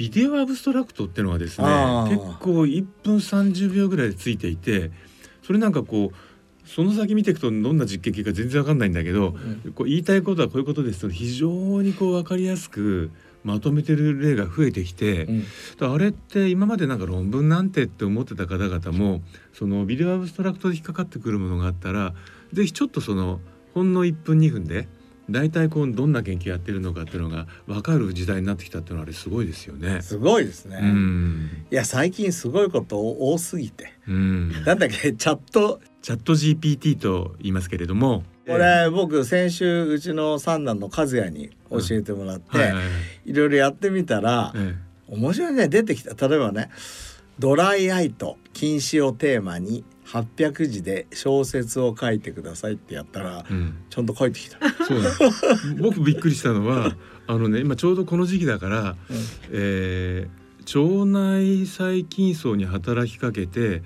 [0.00, 1.66] ビデオアブストラクトっていうのはですね
[2.08, 4.90] 結構1分30秒ぐらいでついていて
[5.42, 9.32] それなんかこうその先見ていくとどんな実験結果全然わかんないんだけど、
[9.74, 13.10] こう言いたいことはこういうことですと非常にこう分かりやすく
[13.42, 15.32] まとめてる例が増えてきて、う
[15.88, 15.92] ん。
[15.94, 19.20] あれって今までなんか論文なんてって思ってた方々も
[19.52, 22.14] そのビデオアブストラクトで引っかかってくるものがあったら
[22.52, 23.40] ぜひちょっとその
[23.74, 24.86] ほんの1分2分で
[25.30, 30.02] 大体こうどんな研究やってるのかっていうのが分かる時代になってきたっていうのはあれすごいですよね。
[30.02, 30.78] すごいですね。
[30.82, 31.50] うん。
[31.70, 33.92] いや最近すごいこと多すぎて。
[34.08, 35.12] うん、なんだっけ？
[35.12, 35.80] チャット？
[36.02, 38.24] チャット GPT と言いますけれども。
[38.46, 42.80] これ僕先週うちの三男の和也に教えてもらって、はいはいは
[43.26, 43.30] い。
[43.30, 44.74] いろいろやってみたら、え。
[45.08, 46.28] 面白いね出てきた。
[46.28, 46.70] 例えばね
[47.38, 53.74] 「ドライアイと禁止をテーマに800字で小説を書いてください」ってやったら、えうん。
[53.90, 54.58] ちゃんと書いてきた。
[54.84, 55.10] そうだ。
[55.80, 56.96] 僕びっくりしたのは
[57.26, 58.96] あのね今ちょうどこの時期だから、
[59.50, 60.40] えー
[60.72, 63.82] 腸内細菌層に働きかけて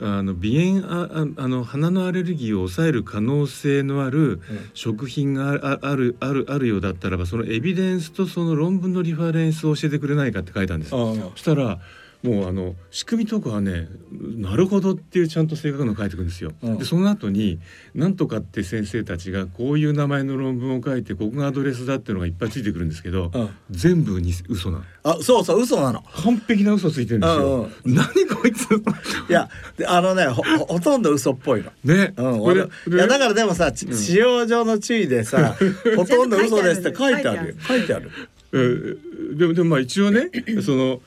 [0.00, 4.40] あの鼻炎あああの鼻のアレルギーを抑える可能性のある
[4.74, 10.94] 食品があああるあるあるようだったらばそのエビデンスとその論文のリファレンスを教えてくれないかって書いたんです。
[10.94, 11.78] うんそしたら
[12.22, 16.52] もうあの仕組みとかはねなるほどっていうちゃんと正確なの書いてくるんですよ。
[16.62, 17.58] うんでその後に
[17.94, 26.02] なんとかって先生たちがこういう名前の論文を書いてここがアドレスだっていうのがいっぱいついてくるんですけど、うん全部に嘘なのあそうそう嘘なの。
[26.02, 27.68] 完璧な嘘ついてるんですよ。
[27.84, 31.72] 何こいついやであのねほほほとんど嘘っぽいの。
[31.84, 35.56] ね、うん、これ俺いやだからでもさ、ち使用上の注意でさ、
[35.96, 37.54] ほとんど嘘ですって書いてあるよ。
[37.66, 38.10] 書いてある。
[38.52, 40.30] えーでもでもまあ一応ね
[40.64, 41.00] その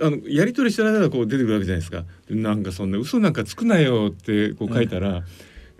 [0.00, 2.04] あのやり取りしてる間はこう出てくるわけじゃないですか。
[2.28, 5.24] でなんかそんな嘘なんかつくなよってこう書いたら。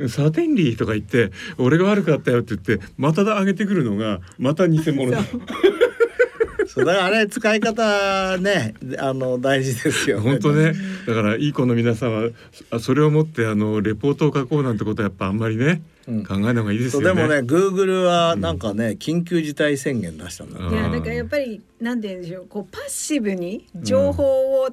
[0.08, 5.18] サテンリーとか言って俺が悪かったよって言ってまた上げてくるのがまた偽物だ
[6.66, 10.72] そうだからあれ使い方ねあの大事ですよ、本当ね
[11.06, 12.30] だからいい子の皆さんは
[12.70, 15.82] あそれをもってあのレポートを書こうなんてことはやっぱあんまりね、うん
[16.26, 17.22] 考えない方がいいですそうよね。
[17.22, 22.46] でもねグーグルはなんかね、緊急事態宣言出したんだ、うんいやだからやっぱりなんて言うんでしょう。
[22.46, 24.68] こうパッシブに情報を、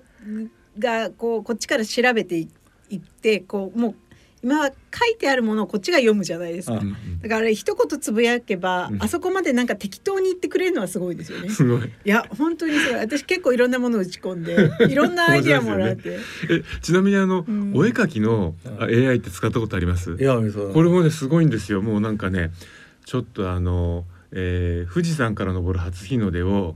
[0.80, 2.50] がこうこっちから調べてい
[2.89, 3.95] いってこうもう
[4.43, 6.76] 今は書いてあるものをこっちが読むじゃないですか。
[6.76, 11.50] うんうんだからあれ一言つぶやけば、うんあそこまでなんか適当に言ってくれるのはすごいですよね。
[11.54, 11.82] すごい。
[11.82, 14.56] いや本当にすごい私結構いろんなものを打ち込んで
[14.89, 16.19] いろんなアイディアもらって、
[16.50, 20.15] えちなみにあの、んお絵描きのあ AI って使ったことあります？
[20.19, 21.82] いやそうこれもねすごいんですよ。
[21.82, 22.52] もうなんかね
[23.06, 26.73] ちょっとあの、えー富士山から登る初日の出を、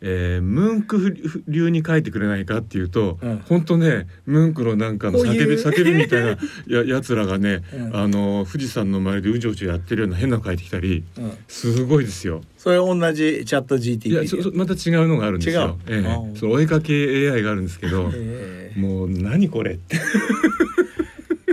[0.00, 1.16] えームンク
[1.48, 3.38] 流に書いてくれないかっていうと、うん。
[3.48, 7.96] 本当ねムンクのなんかの叫び叫びみたいな ややつらがね、うん。
[7.96, 11.32] あの富士山の周りでうじょうじょやってるような変なの書いてきたり、うん。
[11.48, 12.42] すごいですよ。
[12.56, 15.78] それ同じチャット GTP いやそそまた違うのがあるんですよ。
[15.88, 16.02] 違う。
[16.02, 16.38] ええ。
[16.38, 16.92] そのお絵描き
[17.30, 19.96] AI があるんですけど、えもう何これって。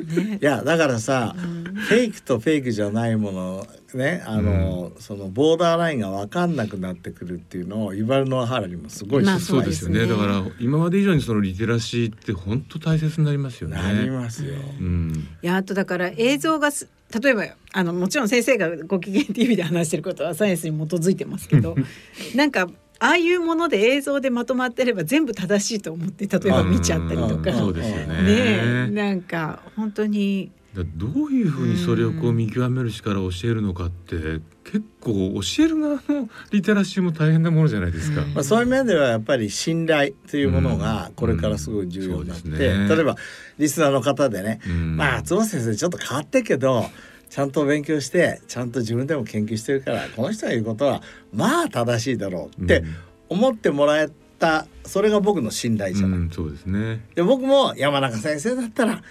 [0.10, 13.78] いやだからさ、フェイクとフェイクじゃないものねあの、そのボーダーラインが分かんなくなってくるっていうのをイバルノアハラにもすごいまあそうですよねだから今まで以上にそのリテラシーって本当大切になりますよね。
[13.78, 14.56] なりますよ。
[14.80, 15.28] うん。
[15.42, 16.88] いやあとだから映像がす
[17.22, 17.44] 例えば
[17.74, 21.76] あのもちろん先生がご機嫌 TV で話してることはサイエンスに基づいてますけど
[22.36, 27.52] なんかああいうもので映像でまとまってれば全部正しいと思って例えば見ちゃったりとか。
[27.52, 28.24] うんそうですよね。
[28.24, 30.52] ねえなんか本当に。
[30.76, 38.22] だどういうふうにそれをこう見極める力を教えるのかって結構教える側のリテラシーも大変なものじゃないですか。
[38.36, 42.88] まあ、そういう面ではやっぱり信頼というものがこれからすごい重要になって、ね。
[42.88, 43.16] 例えば
[43.58, 44.96] リスナーの方でね、うん。
[44.96, 46.86] まあ坪先生ちょっと変わってるけど
[47.30, 52.84] ちゃんと勉強してちゃんと自分でも研究してるからこの人が言うことはまあ正しいだろうって
[53.30, 56.20] 思ってもらえたそれが僕の信頼じゃない。
[56.20, 57.06] うん、そうですね。
[57.14, 59.04] で僕も山中先生だったら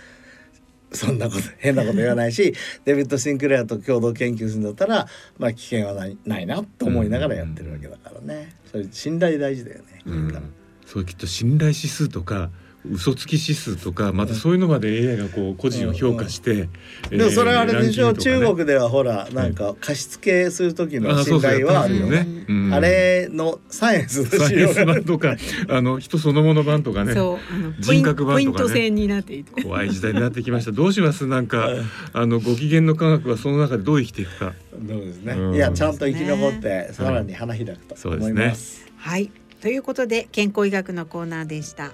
[0.91, 2.55] そんなこと変なこと言わないし
[2.85, 5.07] デビッド・シンクレアと共同研究するんだったら
[5.39, 9.85] まあ危険はないないなと思いながらやってるわけだからね、それ信頼大事だよね。
[10.07, 10.53] うん、
[10.87, 12.51] そうきっと信頼指数とか
[12.87, 16.69] 嘘つき指数とかまたそういうのまで AI がこう個人を評価して、
[17.11, 18.19] でもそれはあれでしょ、ね。
[18.19, 22.27] 中国ではほらなんか貸付する時の信頼はあるよね。
[22.49, 22.73] うん。
[22.73, 24.45] あれのサイエンスの資料。
[24.45, 25.37] サイエンス版とか
[25.69, 27.15] あの人そのもの版とかね。
[27.15, 28.65] そうあのポイ人ンポイ格版とかね。
[28.65, 29.63] ント制になっていて。
[29.63, 30.71] 怖い時代になってきました。
[30.73, 31.27] どうします？
[31.27, 31.69] なんか
[32.13, 34.55] あのご機嫌の科学はその中でどう生きていくか。
[34.73, 35.55] そうですね、うん。
[35.57, 38.87] いやちゃんと生き残ってさらに花開くと思います。
[38.97, 39.31] はい。
[39.61, 41.93] ということで健康医学のコーナーでした。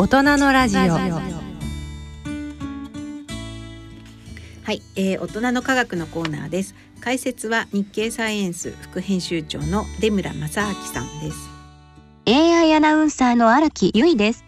[0.00, 0.88] 大人のラジオは
[4.72, 6.74] い、えー、大人の科学のコーナーです。
[7.02, 11.50] 解説は日経サイエンス副編集長の出村正明さんです。
[12.26, 14.46] AI アナウンサーの荒木由衣です。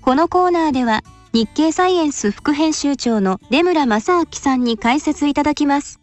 [0.00, 5.98] このコーナーでは日経サイエンス副編集長の出村正明さんに解説いただきます。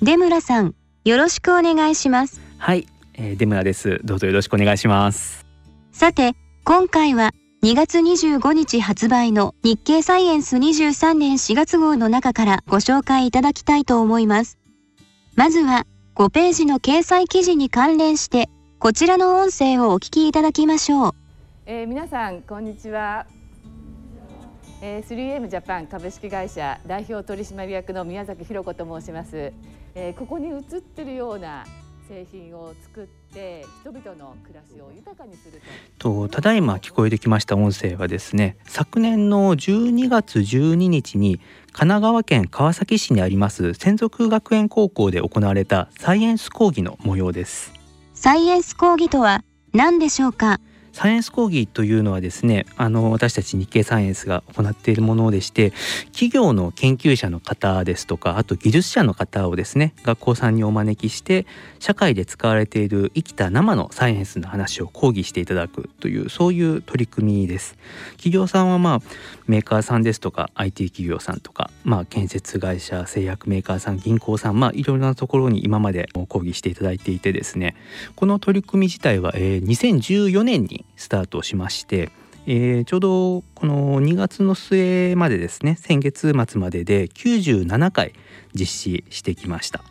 [0.00, 2.40] 出村さん、よろしくお願いします。
[2.56, 4.00] はい、えー、出村です。
[4.04, 5.44] どうぞよろしくお願いします。
[5.92, 6.32] さて、
[6.64, 14.58] 今回は2月25日発売の日経サイエンス23年4月号の中からご紹介いただきたいと思います。
[15.36, 21.12] まずは5ページの掲載記事に関連してこちらの音声をお聞きいただきましょう。
[21.66, 23.26] えー、皆さんこんにちは、
[24.80, 29.52] えー、3M ジャパン株式会社代表取締役の宮崎弘子と申します、
[29.94, 31.66] えー、ここに映ってるような
[32.08, 35.60] 製品を作って人々の暮らしを豊かにする
[35.98, 36.28] と。
[36.28, 47.72] ただいま聞こえてきました音声はですね昨年の12月12日に神奈川県川崎市にあります専属学園高校で行われたサイエンス講義の模様です。
[48.14, 50.58] サイエンス講義とは何でしょうか？
[51.00, 55.70] サイエンス講義というのはですねあの私たち日経サイエンスが行っているものでして
[56.12, 61.46] 企業の研究者の方ですとかあと技術者の方をですね学校さんにお招きして
[61.78, 67.78] 社会で使われている生きた生のサイエンスの話を講義していただくというそういう取り組みです。
[68.18, 69.00] 企業さんはまあ
[69.46, 77.74] メーカーさんですとか IT 企業さんとかまあ建設会社製薬メーカーさん銀行さんまあいろいろなところに今まで講義していただいていてですね
[78.16, 82.10] この取り組み自体は、えー、2014年にスタートしまして、
[82.46, 88.12] えー、ちょうどこの2月の末までですね先月末までで97回
[88.54, 89.82] 実施してきました。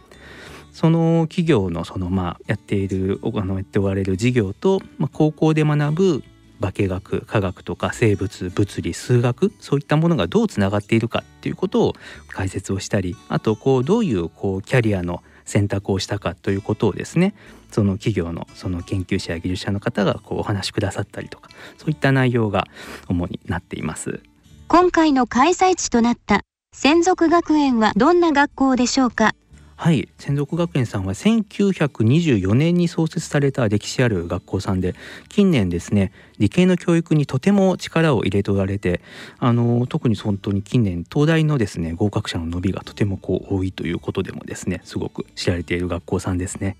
[0.71, 6.23] その企業のそのまあやっているあのやっておられる事業と、まあ、高校で学ぶ
[6.61, 11.95] 化学科学とか生物物理数学そういったものがどうつながっているかっていうことを
[12.29, 17.33] 解説をしたりあとこうどういうこうキャリアの選択をしたかということをですね
[17.71, 22.67] その企業のその研究者や技術者の方がこうお話しくださったりとかそういった内容が
[23.07, 24.21] 主になっています。
[24.67, 26.41] 今回の開催地となった
[26.75, 29.33] 専属学園はどんな学校でしょうか？
[29.81, 34.93] はい専属学園さんは1924年に創設された歴史ある学校さんで
[35.29, 38.99] 近年ですね理系の教育にとても力を入れておられて
[39.39, 46.75] あの特に本当に近年東大のですね合格者の伸びがとてもこう多いということでもですねすごく知られている学校さんですね。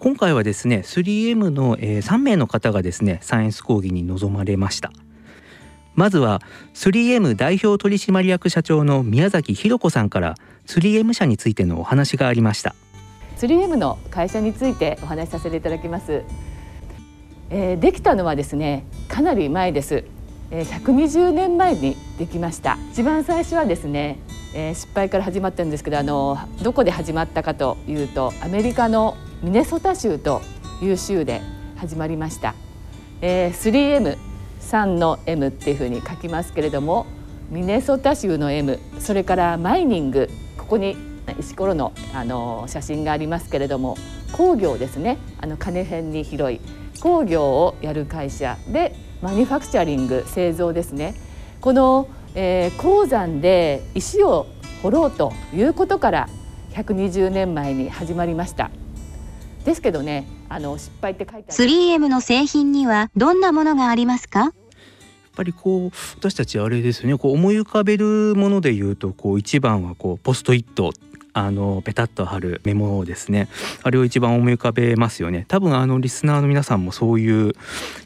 [0.00, 4.90] 今回はですね 3M の、え、3名の方がですねサイエンス講義に臨まれました。
[5.94, 6.40] まずは
[6.74, 10.34] 3M 代表取締役社長の宮崎弘子さんから
[10.66, 12.74] 3M 社についてのお話がありました。
[13.38, 16.24] 3M の会社についてお話しさせていただきます、
[17.48, 20.04] えー、できたのはですねかなり前です。
[20.50, 22.76] 120年前にできました。
[22.92, 24.18] 一番最初はですね、
[24.52, 30.42] えー、失敗から始まったんですけどあのどこで始まったかというとアメリカのミネソタ州と
[30.82, 31.40] いう州で
[31.76, 32.54] 始まりました、
[33.20, 34.29] えー、3M
[34.70, 37.06] 3の M っていうふうに書きますけれども
[37.50, 40.96] ミネソタ州の M それからマイニングここに
[41.38, 43.96] 石ころのあの写真がありますけれども
[44.32, 45.18] 工業ですね。
[45.40, 46.60] あの金辺に広い
[47.00, 51.14] 工業をやる会社でマニファクチャリング製造ですね。
[51.60, 54.46] この、えー、鉱山で石を
[54.82, 56.28] 掘ろうということから
[56.74, 58.70] 120年前に始まりました。
[59.64, 64.52] ですけどねあの失敗って書いてある 3M の製品にはどんなものがありますか？
[65.40, 67.16] ぱりこう私たちあれですよね。
[67.16, 70.92] こう思い浮かべるもので言うとこう一番はこうポストイット
[71.32, 73.48] あのペタッと貼るメモをですね。
[73.82, 75.46] あれを一番思い浮かべますよね。
[75.48, 77.52] 多分あのリスナーの皆さんもそういう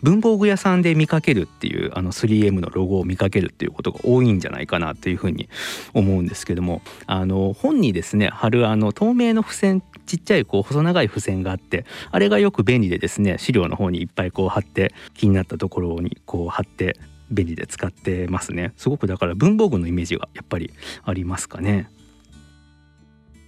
[0.03, 5.49] 文房具屋さんで見かけるっていうあの 3M のロゴを見かけるっていうことが多いんじゃないかなというふうに
[5.95, 6.83] 思うんですけども。
[7.07, 16.97] あの本にですね貼るあの透明の付箋ちっちゃいこう細長い付箋があってあれがよく便利でですね資料の方にいっぱいこう貼って気になったところにこう貼って
[17.31, 18.73] 便利で使ってますね。
[18.77, 20.73] すごくだから文房具のイメージがやっぱり
[21.05, 21.89] ありますかね。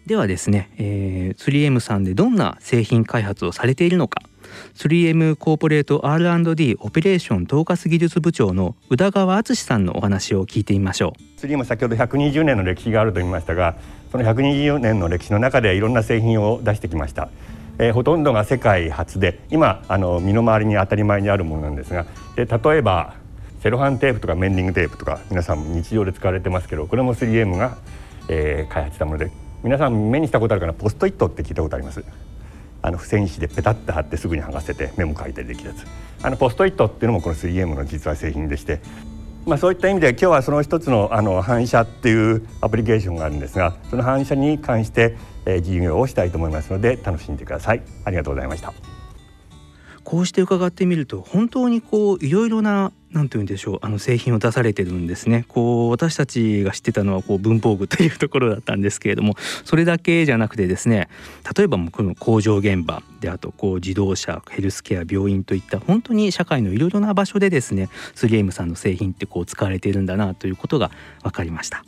[0.07, 4.23] ではですね、えー、3M さんでどんな製品開発をされているのか。
[4.75, 11.41] 3M コーポレート R&D オペレーション統括技術部長の宇田川敦さんのお話を聞いてみましょう。
[11.41, 13.77] 3M 先ほど120年の歴史があると言いましたが
[14.11, 17.29] その120年の歴史の中でいろんな製品を出してきました、
[17.79, 23.15] えー、ほとんどが世界初で今あの身の回りに当たり前にあるものなんですがで例えば
[23.61, 27.79] セロハンテープとかメンディングテープとか皆さん日常で使われてますけどこれも 3M が、
[28.29, 29.31] えー、開発したもので
[29.63, 32.05] 皆さん目にしたことあるかなポストイットって聞いたことあります。
[32.83, 35.85] あの付箋紙でペタッと貼ってすぐに剥がせてメモ書いたりできるやつ。
[36.23, 38.81] あのポストイットっていうのもこの 3M の実は製品でして
[39.47, 47.83] まあ、そういった意味で今日はその一つのあの反射っていうアプリケーションがあるんですがその反射に関して、えー、授業をしたいと思いますので楽しんでください。
[48.05, 48.86] ありがとうございました。
[50.07, 59.35] こうして伺ってみると本当にこういろいろな何て言うんでしょうあの製品を出されてるんですねこう私たちが知ってたのはこう文房具というところだったんですけれども
[59.65, 61.09] それだけじゃなくてですね
[61.57, 70.93] 例えばこの工場現場であとこう自動車ヘルスケア病院といった本当に社会のいろいろな場所でですね 3M さんの製品ってこう使われているんだなということが
[71.25, 71.85] 分かりました。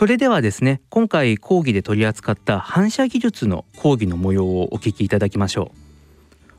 [0.00, 5.72] それではですね今回講義で取り扱った反射技術の講義の模様をお聞きいただきましょ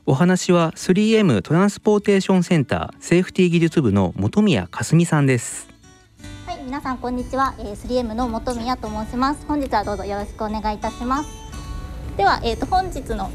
[0.06, 5.68] うお話は 3M トランスポーテーションセンターセーフティ技術部の本宮かすみさんです
[6.46, 9.44] はい、皆さんこんにちは、えー、3M の本宮と申します。
[9.48, 11.28] 本日はどうぞよろしくお願いいたします。
[12.16, 13.32] では、えっ、と本日の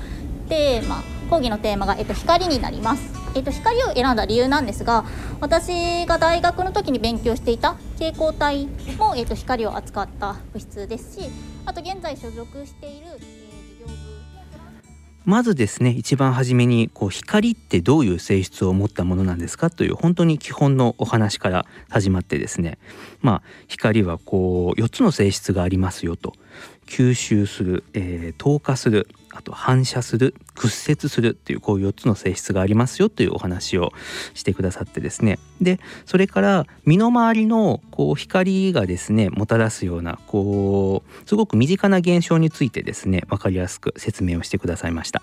[0.47, 3.26] テーマ、講義のテーマがえっ、と光になります。
[3.37, 5.05] えっ、と光を選んだ理由なんですが、
[5.39, 8.67] 私が大学の時に勉強していた蛍光体
[8.97, 11.29] もえっ、と光を扱った物質ですし、
[11.65, 13.93] あと現在所属している、えー事業部。
[15.25, 22.79] まずですね一番初めにこう光ってどういう性質を持ったものなんですかという本当に基本のお話から始まってですね。
[23.21, 26.33] まあ光はこう4つの性質がありますよと。
[26.87, 29.07] 吸収する、えー透過する
[29.37, 33.93] あと反射する屈折するっていうこういう4つの性質がありますよというお話を
[34.33, 35.37] してくださってですね。
[35.61, 45.21] でそれから身の回りのこう光がですねもたらすようなこうすごく身近な現象についてですね分かりやすく説明をしてくださいました。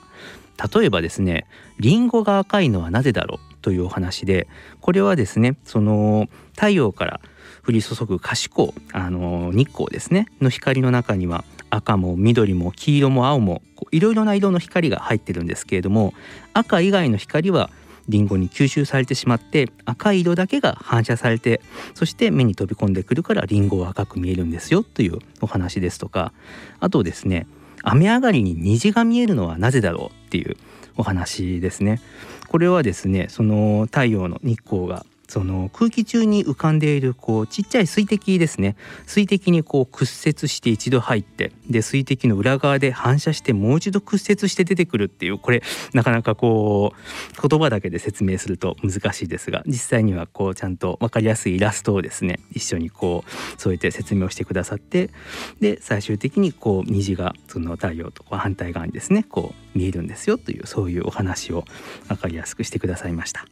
[0.73, 1.47] 例えばですね
[1.81, 4.47] リンゴが赤いのはなぜだろうというお話で
[4.81, 7.21] これはですねその太陽から
[7.67, 11.45] 降り注ぐ可視光あの日光ですねの光の中には
[11.75, 16.15] 赤も緑も黄色も青もいろいろな色の光が入ってるんですけれども
[16.53, 17.71] 赤以外の光は
[18.09, 21.61] リンゴに吸収されてしまって赤い色だけが反射されて
[21.95, 26.33] そして目に飛び込んでくるからリンゴは赤く見えるんですよというお話ですとか
[26.81, 27.47] あとですね
[27.83, 30.57] 雨上がりに虹が見えるのはなぜだろうっていう
[30.97, 32.01] お話ですね。
[32.49, 35.05] これはですねその太陽の日光が
[35.35, 55.11] その空気中に浮かんでいるこうちっちゃい水滴ですね水滴にこう屈折して一度入ってで水滴の裏側で反射してもう一度屈折して出てくるっていうこれなかなかこう言葉だけで説明すると難しいですが実際にはこうちゃんと分かりやすいイラストをですね一緒にこう添えて説明をしてくださって
[55.59, 61.65] で最終的にこう虹がその太陽とこう反対側にですねこう見えるんですよというそういうお話を
[62.07, 63.45] 分かりやすくしてくださいました。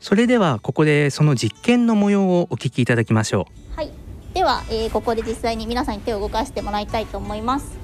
[0.00, 3.90] それではここでその実験の模様をお聞きいただきましょはい、
[4.32, 7.76] では、えーここで実際に皆さんに手を動かしてもらいたいと思います。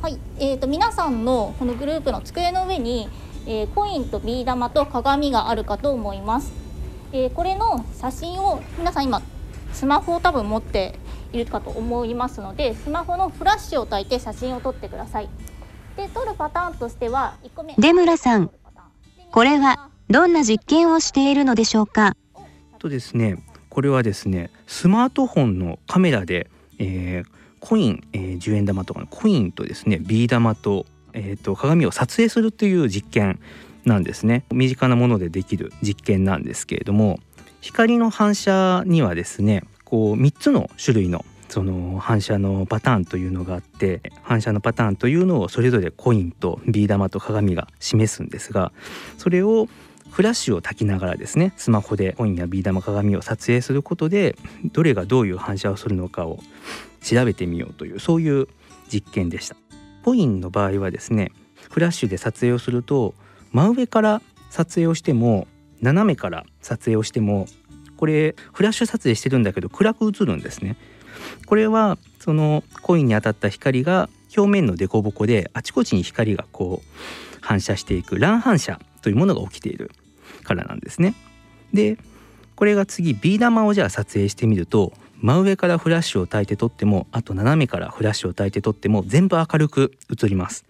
[0.00, 3.08] はい、えー、と皆さんのこのグループの机の上に、
[3.46, 6.52] えーコインとビー玉と鏡があるかと思います。
[7.12, 9.20] えーこれの写真を皆さん今
[9.72, 10.94] スマホを多分持って
[11.32, 15.28] いるかと思いますので、スマホのフラッシュを焚いて写真を撮ってください。
[15.96, 17.74] で、撮るパターンとしては1個目。
[17.78, 18.50] 出村さん、
[19.30, 22.14] これはどんな実験をしているのでしょうか？
[22.78, 30.84] とですねこれはですねスマートフォンのカメラで、えーコイン、えー10円玉とかのコインとですねビー玉と,、
[31.14, 33.40] えーと鏡を撮影するという実験
[33.86, 37.18] なんですね身近なものでできる実験なんですけれども
[37.62, 48.72] 光の反射にはですねこう3つの種類のその反射のパターンというのがあって反射のパターンというのをそれぞれコインとビー玉と鏡が示すんですが
[49.16, 49.68] それを
[50.12, 54.36] フラッシュを焚きながらですねスマホでコインやビー玉鏡を撮影することで
[54.72, 56.38] どれがどういう反射をするのかを
[57.02, 58.46] 調べてみようというそういう
[58.92, 59.56] 実験でした。
[60.04, 61.32] コインの場合はですね
[61.70, 63.14] フラッシュで撮影をすると
[63.52, 65.46] 真上から撮影をしても
[65.80, 67.46] 斜めから撮影をしても
[67.96, 70.76] これフラッシュ撮影してるんだけど暗く映るんですね。
[71.46, 79.90] これはそのコインに当たった光が表面の凸凹であちこちに光がこう反射していく乱反射というものが起きている。
[80.42, 81.14] からなんですね。
[81.72, 81.98] で
[82.54, 90.64] これが次ビー玉をじゃあ撮影してみると真上からフラッシュを焚いて撮ってもあと斜めからフラッシュを焚いて撮っても全部明るく映ります。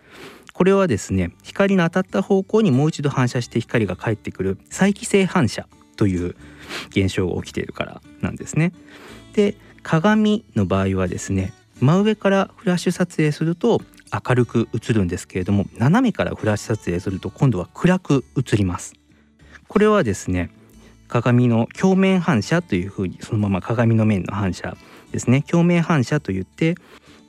[0.53, 5.67] これはですね光の当たった方向にもう一度反射して光が返ってくる再帰性反射
[5.97, 6.37] という
[6.91, 8.73] 現象が起きているからなんですね。
[9.33, 13.81] で鏡の場合はですね真上からフラッシュ撮影すると
[14.13, 18.95] 明るく映るんですけれども斜めからフラッシュ撮影すると今度は暗く映ります。
[19.73, 20.51] これはですね
[21.09, 24.77] 鏡の鏡面反射というふうにそのまま鏡の面の反射
[25.13, 26.75] ですね鏡面反射といって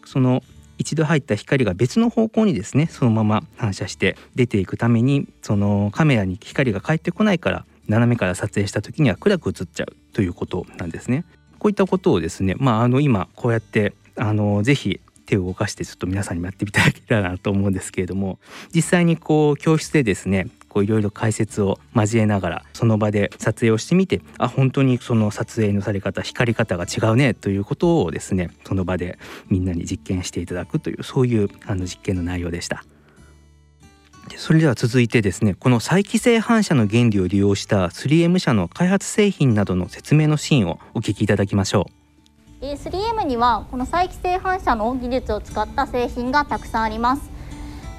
[0.03, 0.43] その
[0.77, 11.23] 一度入った光が別の方向にですねそのまま反射して出ていくためにそのカメラに光が返ってこないから斜めから撮影した時には暗く映っちゃうということなんですね。
[11.59, 18.39] こういったことをですねまああの今こうやってあのぜひ手を動かしてちょっと皆さんにもやってみただけたらなと思うんですけれども
[18.75, 29.19] 実際にこう教室でですねこういろいろ解説を交えながらその場で撮影をしてみてあ本当にその撮影のされ方光り方が違うねということをですねその場で
[29.49, 32.83] みんなに実験していただくというそういうあの実験の内容でした。
[34.29, 41.87] でそれでは続いてですねこの再帰性反射の原理を利用した 3M 社の開発製品などの説明のシーンをお聞きいただきましょ
[42.61, 42.65] う。
[42.65, 47.32] えー 3M にはこの再帰性反射の技術を使った製品がたくさんあります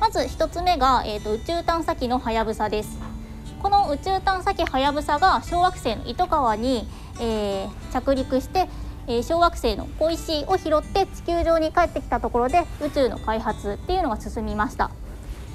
[0.05, 2.99] まず1つ目が、えーと、宇宙探査機のはやぶさです。
[3.63, 6.87] この宇宙探査機はやぶさが小惑星の糸川に、
[7.19, 8.69] えー、着陸して
[9.07, 14.91] えー、小惑星の小石を拾って地球上に帰ってきたところで宇宙の開発っていうのが進みました。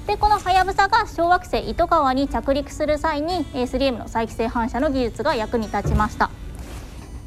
[0.08, 6.30] でこのはやぶさが小惑星糸川に着陸する際に 3M の再帰性反射の技術が役に立ちました。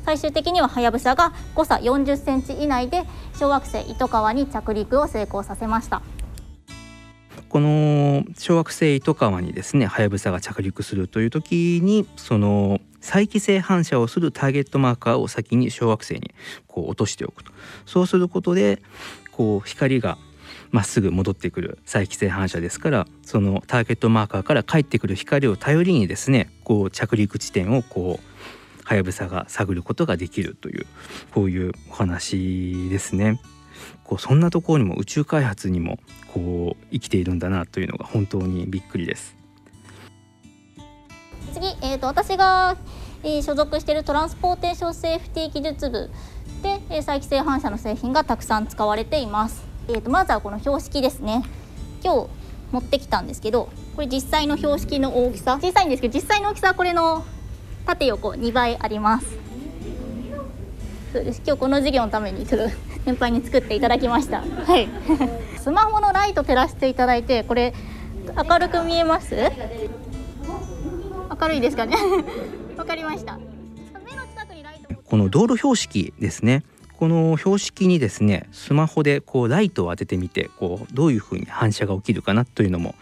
[0.05, 3.05] 最終的にははやぶさが誤差40センチ以内で
[3.39, 6.01] 小惑星糸川に着陸を成功させました。
[7.53, 16.33] この小惑星糸川にですねはやぶさが着陸するという時にその再帰性反射をするターゲットマーカーを先に小惑星に
[16.65, 17.51] こう落としておくと
[17.85, 18.81] そうすることで
[19.31, 20.17] こう光が
[20.71, 30.87] まっすぐ戻ってくる再帰性反射ですからそのターゲットマーカーから返ってくる光を頼りにですねこう着陸地点をこうはやぶさが探ることができるという
[31.29, 33.39] こういうお話ですね。
[34.03, 35.99] こうそんなところにも宇宙開発にも
[36.33, 39.35] こう生きているんだなというのが本当にびっくりです。
[41.53, 42.77] 次、えーと、私が、
[43.23, 46.09] えー、所属しているトランスポーテーションセーフティ技術部
[46.63, 49.63] で、えー、再帰性反射の製品がたくさん使われています。
[49.87, 51.43] えーと、まずはこの標識ですね。
[52.03, 52.29] 今日
[52.73, 57.23] 持ってきたんですけどこれ実際の標識の大きさ小さいんですけど実際の大きさはこれの
[57.85, 59.42] 縦横2倍あります
[61.13, 61.41] そうです。
[61.45, 64.41] 今日この授業のためにちょっと 先輩に作っていただきました。
[64.41, 64.89] はい。
[65.61, 67.73] スマホのライト照らしていただいてこれ
[68.49, 69.35] 明るく見えます？
[71.39, 71.95] 明るいですかね？
[72.77, 73.39] わかりました。
[75.05, 76.63] この道路標識ですね。
[76.97, 82.95] この標識にですねスマホでこうライトを当ててみてこうどういうふうに反射が起きるかなというのも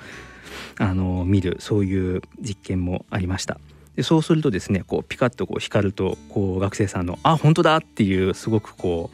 [0.79, 3.59] あの見るそういう実験もありました
[3.95, 9.11] でそうするとですねこうピカッとこう光るとこう学生さんの「あ本当だ!」っていうすごくこ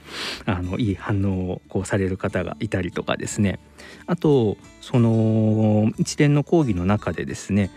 [0.47, 3.59] うあのいい反応をこうされる方がいたりとかですね
[4.05, 7.71] あとその一連の講義の中でですね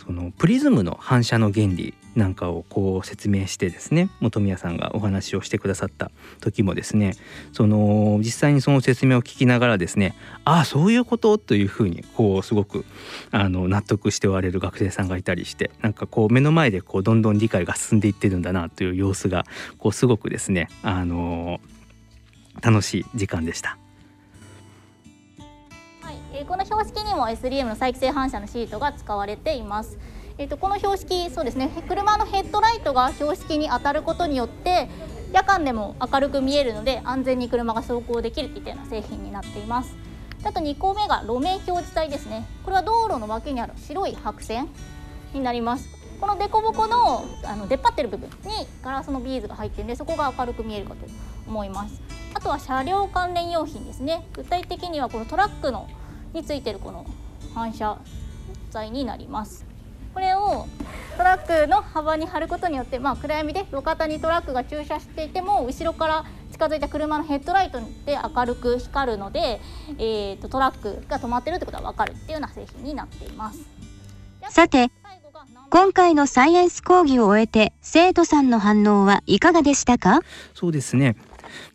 [0.00, 7.12] そのプリズムの反射の原理なんかをこう説明してですね本宮さんがお話をしてくださった時もですね
[7.52, 11.36] その実際にその説明を聞きながらですねああそういうこと？
[11.36, 12.86] というふうにこうすごく
[13.30, 19.44] あの納得しておられる学生さんがいたりしてなんかこう目の前でこうどんどん理解が進んでいってるんだなという様子が
[19.78, 21.60] こうすごくですねあの
[22.62, 23.76] 楽しい時間でした。
[26.40, 29.98] えこの標識にも SLM の再帰性反射のシートが使われています。
[30.38, 34.88] えーと、この標識そうですね車のヘッドライトが標識に当たることによって
[35.34, 39.94] 夜間でも明るく見えるので安全に車が走行できるといったような製品になっています。
[40.42, 44.68] あと2個目が路面表示帯ですねこれは道路の脇にある白い白線
[45.34, 45.88] になります
[46.18, 51.06] この凸凹のあの出っ張ってる部分にガラスのビーズが入ってるんでそこが明るく見えるかと
[51.46, 52.00] 思います
[52.34, 55.88] あとは車両関連用品ですね具体的にはこのトラックの
[56.32, 57.06] についてるこの
[57.54, 57.98] 反射
[58.70, 59.66] 材になります。
[60.12, 60.66] これを
[61.16, 69.60] トラックの幅に貼ることによって、まあ、暗闇で路肩にトラックが駐車していても後ろから近づいた車のヘッドライトで明るく光るので、
[69.98, 73.60] えーと、トラックが止まってるってことが分かるっていうような製品になっています。
[74.48, 74.90] さて
[75.70, 80.20] 今回のサイエンス講義を終えて生徒さんの反応はいかがでしたか？
[80.54, 81.14] そうですね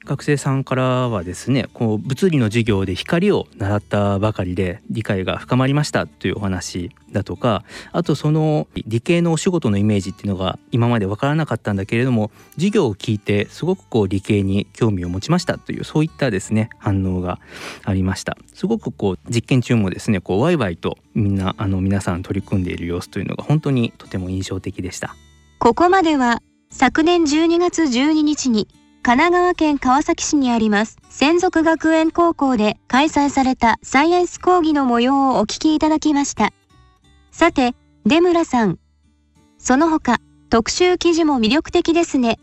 [0.05, 17.39] 学生さんからはですねこう物理の授業で光を習ったばかりで理解が深まりましたというお話だとかあとその理系のお仕事のイメージっていうのが今まで分からなかったんだけれども授業を聞いてすごくこう理系に興味を持ちましたというそういったですね反応が
[17.83, 18.37] ありました。
[18.53, 25.15] すごくこう実験中もですねこうワイワイとみんなあの皆さん取り組んでいる様子というのが本当にとても印象的でした。
[25.59, 28.67] ここまでは昨年12月12日に
[29.05, 36.53] 神奈川県川崎市にあります専属学園高校で開催されたサイエンス講義の模様をお聞きいただきました。
[37.29, 37.75] さて、
[38.07, 38.79] 出村さん。
[39.59, 40.17] その他、
[40.49, 42.39] 特集記事も魅力的ですね。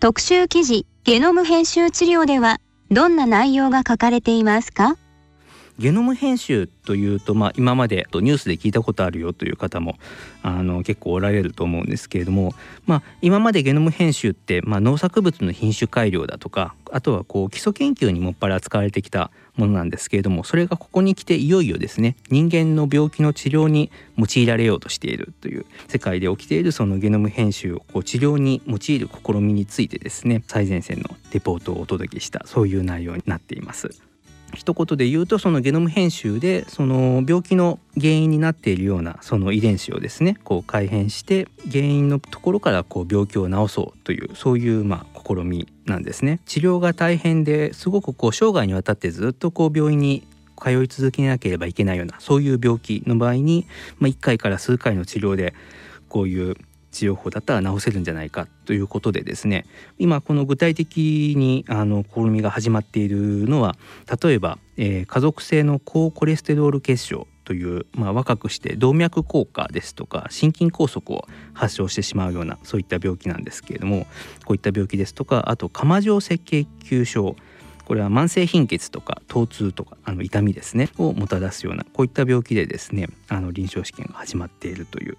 [0.00, 2.58] 特集記事、ゲノム編集治療では、
[2.90, 4.96] どんな内容が書かれていますか？
[5.78, 9.98] ゲノム編集というと、まあ、今までニュースで聞いたことあるよという方も
[10.42, 12.54] あの結構おられると思うんですけれども、
[12.86, 33.90] まあ、今までゲノム編集って、まあ、農作物の品種改良だとかあとはこう基礎研究にもっぱら使われてきたものなんですけれどもそれがここに来ていよいよですね人間の病気の治療に用いられようとしているという世界で起きているそのゲノム編集をこう治療に用いる試みについてですね最前線のレポートをお届けしたそういう内容になっています。
[34.54, 46.40] 一言で言うとそのゲノム編集でその病気の原因になっているようなその遺伝子をですねこう改変して原因のところからこう病気を治そうというそういうまあ試みなんですね。
[46.46, 50.26] 治療が大変ですごくこう生涯にわたってずっとこう病院に
[50.60, 53.66] 通い続けなければいけないようなそういう病気の場合に、
[53.98, 55.54] まあ、1回から数回の治療で
[56.08, 56.56] こういう
[56.96, 59.66] 治療法だったら治せるんじゃないかということでですね。
[59.98, 63.76] 今この具体的にあの試みが始まっているのは
[64.22, 74.06] 例えば、えー、家族性の高コレステロール血症という、まあ、若くして動脈硬化ですとか心筋梗塞を発症してしまうようなそういった病気なんですけれども
[74.44, 77.36] こういった病気ですとかあと釜状赤血球症
[77.84, 85.16] これは慢性貧血とか疼痛とかあの痛みですねをもたらすようなこういった病気でですねあの臨床試験が始まっているという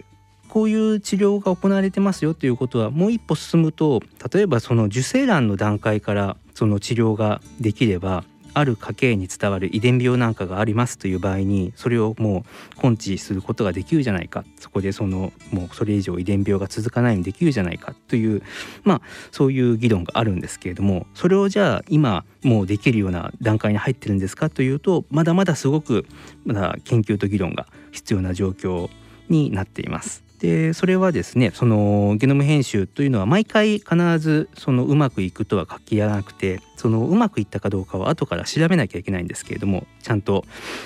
[0.49, 4.01] こういう治療が行われてますよということはもう一歩進むと
[4.33, 8.23] 例えばその受精卵の段階からその治療ができれば
[8.57, 12.43] ある家系に伝わる遺伝病なんかがありますという場合にそれをも
[12.83, 18.41] う根治することができるじゃないかそこでそのもうそれ以上遺伝病が続かないようにできるじゃないかという
[18.83, 26.07] まあそういう議論があるんですけれどもそれをじゃあ今もうできるような段階に入ってるんですかというとまだまだすごく
[26.43, 28.89] まだ研究と議論が必要な状況
[29.29, 30.26] になっています。
[30.39, 40.45] でそれはですねそのゲノム編集というのは毎回必ずそのうまくいくとは書き合わなくてそのうまくいったかどうかは後から調べなきゃいけないんですけれどもちゃんと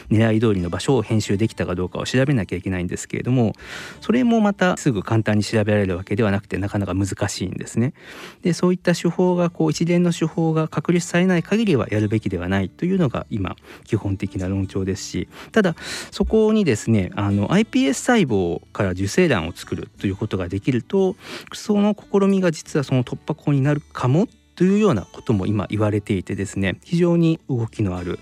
[0.10, 3.54] 狙い通りの場所を編集できたかどうかを調べなきゃいけないんですけれども
[4.00, 7.94] それもまたすぐ簡単に調べられるわけではなくてなかなか難しいんですね。
[8.42, 15.76] でそういった手法がこう一連の手法が確立されない限りはやるべきではないというのが今基本的な論調ですしただ
[16.12, 21.16] そこにですねあの iPS 細胞から受精卵を作るということができると
[21.54, 28.20] その試みが実はその突破口になるかもというようなことも今言われていてですね非常に動きのある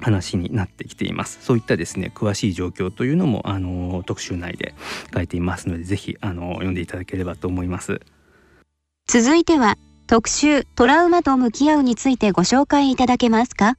[0.00, 1.38] 話になってきています。
[1.40, 4.74] そういったですね詳しい状況というのもあの特集内で
[5.14, 8.00] 書いていますのでぜひあの読んでいただければと思います。
[9.08, 13.76] 続いては特集トラウマと向き合うについてご紹介いただけますか？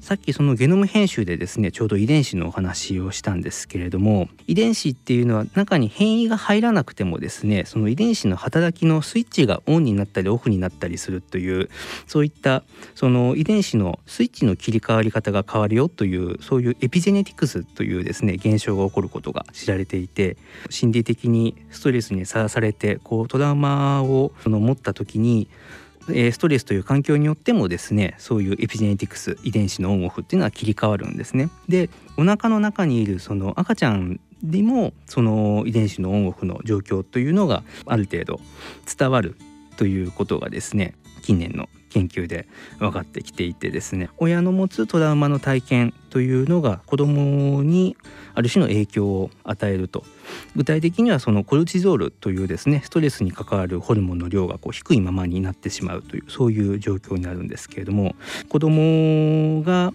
[0.00, 11.68] さっきそのゲノム編集でですねちょうど遺伝子のお話をしたんですけれども遺伝子っていうのは中に変異が入らなくてもですねその遺伝子の働きのスイッチがオンになったりオフになったりするという
[12.06, 12.62] そういった
[12.94, 20.36] その遺伝子のスイッチの切り替わり方が変わるよというそういうエピジェネティクスというですね現象が起こることが知られていて
[20.70, 25.48] 心理的にストレスにさらされてこうトラウマを持った時に
[26.12, 31.50] えストレスという環境によってもですねそういうエピジェネティクス遺伝子のオンオフっていうのは切り替わるんですね。
[31.68, 38.40] でお腹の中にいるその赤ちゃんでもその遺伝子のオンオフの状況というのがある程度
[38.98, 39.36] 伝わる
[39.76, 40.94] ということがですね
[41.28, 42.48] 近年の研究で
[42.78, 47.98] 分かってきていてですね親の持つトラウマの体験というのが子どもに
[48.34, 50.04] ある種の影響を与えると
[50.56, 58.16] 具体的にはそのコルチゾールというですねストレスに関わるホルモンの量がこう低いままになってしまうというそういう状況になるんですけれども
[58.48, 59.92] 子どもが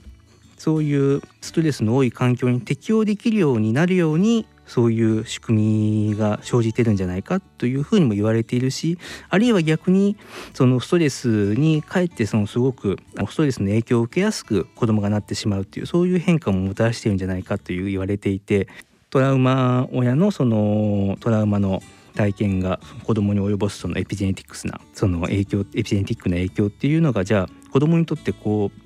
[0.59, 8.97] そういうストレスの多い環境に適応できるようになるようにそういう仕組みが生じてるんじゃないかというふうにも言われているし
[9.30, 10.18] あるいは逆に
[10.53, 12.97] そのストレスにかえってそのすごく
[13.30, 18.68] ストレスの影響を受けやすく子供がなってしまうっていうそういう変化ももたらしてるんじゃないかという言われていて
[19.09, 21.82] トラウマ親のそのトラウマの
[22.16, 28.84] 体験が子供に及ぼすそのエピジェネティックスなその影響エピジェネティックな影響っていうのがじゃあ子供にとってこう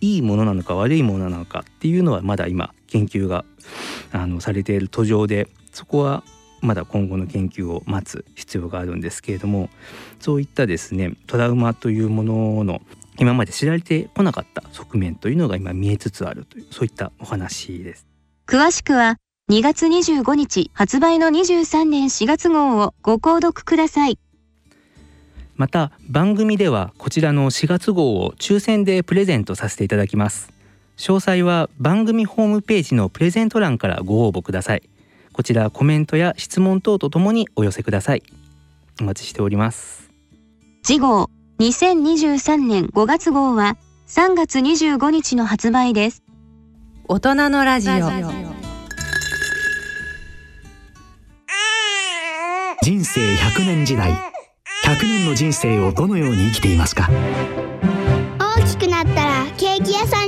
[0.00, 3.44] いいものなのか悪いものなのかっていうのはまだ今研究が
[4.12, 6.24] あのされている途上でそこは
[6.60, 9.70] まだ今後の研究を待つ必要があるんですけれども
[10.18, 12.80] そういったですねトラウマというものの
[13.18, 18.06] 今まで知られてこなかった側面というのが今見えつつあるというそういったお話です。
[18.46, 19.16] 詳しくは
[19.50, 24.18] 2月25日発売の23年4月号をご購読ください。
[25.58, 30.52] また番組ではこちらの4月号を抽選でプレゼントさせていただきます
[30.98, 34.82] 詳細は番組ホームページのプレゼント欄からご応募ください。
[35.32, 38.22] こちらコメントや質問等とともにお寄せください。
[39.00, 40.10] お待ちしております。
[40.82, 41.30] 次号
[41.60, 43.76] 2023年5月号は
[44.08, 46.24] 3月25日の発売です。
[47.06, 47.92] 大人のラジオ。
[52.82, 54.10] 人生100年時代。
[54.84, 57.08] 100年の人生をどのように生きていますか？
[58.40, 60.27] 大きくなったらケーキ屋さん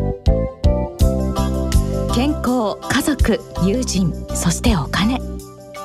[2.71, 5.19] 業家族友人そしてお金。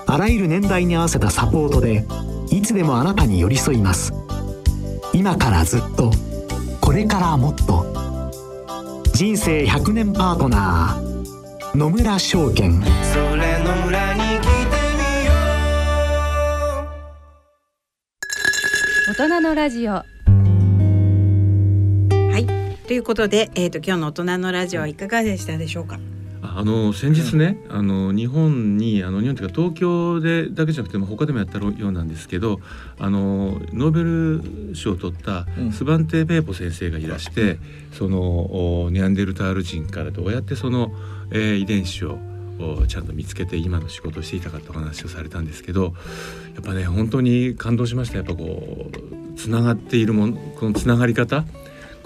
[0.07, 2.05] あらゆる年代に合わせたサポートで
[2.51, 4.13] いつでもあなたに寄り添います。
[5.13, 6.13] 今からずっと
[6.81, 7.87] これからもっと。
[9.13, 12.83] 人生100年パートナー野村証券。
[12.83, 12.89] そ
[13.37, 14.49] れの裏に来て
[14.97, 15.33] みよ
[19.09, 19.93] 大人のラジオ。
[19.93, 20.05] は
[22.39, 22.47] い。
[22.87, 25.99] ということで、えー、と今日の大人のラジオはいかがでしたでしょうか？
[26.59, 32.61] あの先日ね、あの日本にあの日本というか東京でだけじゃなくても他でもやったようなんですけど
[32.99, 37.59] あのノーベル賞を取ったスバンテ・ペーポ先生がいらして、
[37.93, 40.93] そのおネアンデルタール人からどうやってその、
[41.31, 42.19] えー遺伝子を
[42.59, 45.93] おちゃんと見つけて今の仕事をしていたかってお話をされたんですけど
[46.55, 48.17] やっぱね本当に感動しました。
[48.17, 51.45] やっぱこうつながっているものこのつながり方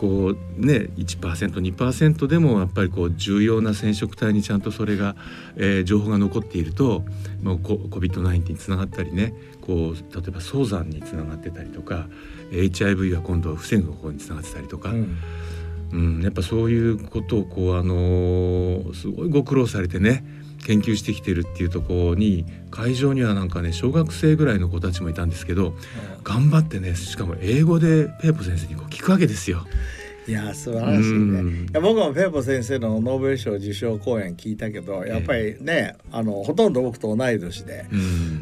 [0.01, 0.35] こう
[0.67, 5.15] ね 1%2% でもやっぱりこう重要な染色体にちゃんとそれが、
[5.57, 7.05] えー情報が残っていると
[7.43, 12.09] もうこ COVID-19 につながったりねこう例えば早産につながってたりとか
[12.51, 20.25] HIV は今度は防ぐ方につながってたりとか、うんやっぱそういうことをこうあのーすごいご苦労されてね
[20.67, 25.75] 研究してきてるっていうところに会場にはなんかね小学生ぐらいの子たちもいたんですけど
[26.23, 29.67] 頑張ってねしかも英語でペーポ先生にこう聞くわけですよ。
[30.29, 31.67] いや素晴らしいね。
[31.71, 37.87] いや僕もペーポ先生のノーベル賞受賞講演聞いたけどやっぱりね、あのほとんど僕と同い年で、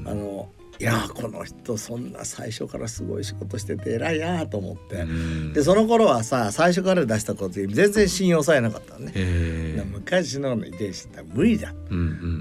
[0.05, 0.51] あの
[0.81, 5.05] いやこの人そんな最初からすごい仕事してて偉いなと思って、
[5.53, 9.83] でその頃はさ最初から出したこと全然信用されなかったのね。
[9.93, 11.75] 昔の遺伝子って無理だ、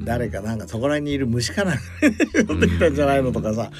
[0.04, 1.82] 誰かなんかそこら辺にいる虫かなんか
[2.48, 3.72] 持ってきたんじゃないのとかさ。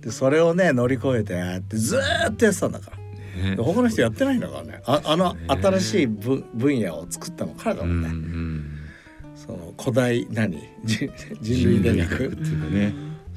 [0.00, 3.56] でそれをね乗り越えてやってずーっとやってたんだから。
[3.56, 4.80] で他の人やってないんだからね。
[4.86, 8.08] ああの新しい分分野を作ったの彼だもんね、
[9.34, 10.58] その古代何？
[10.84, 11.10] 人
[11.40, 12.94] 人類伝学っていうかね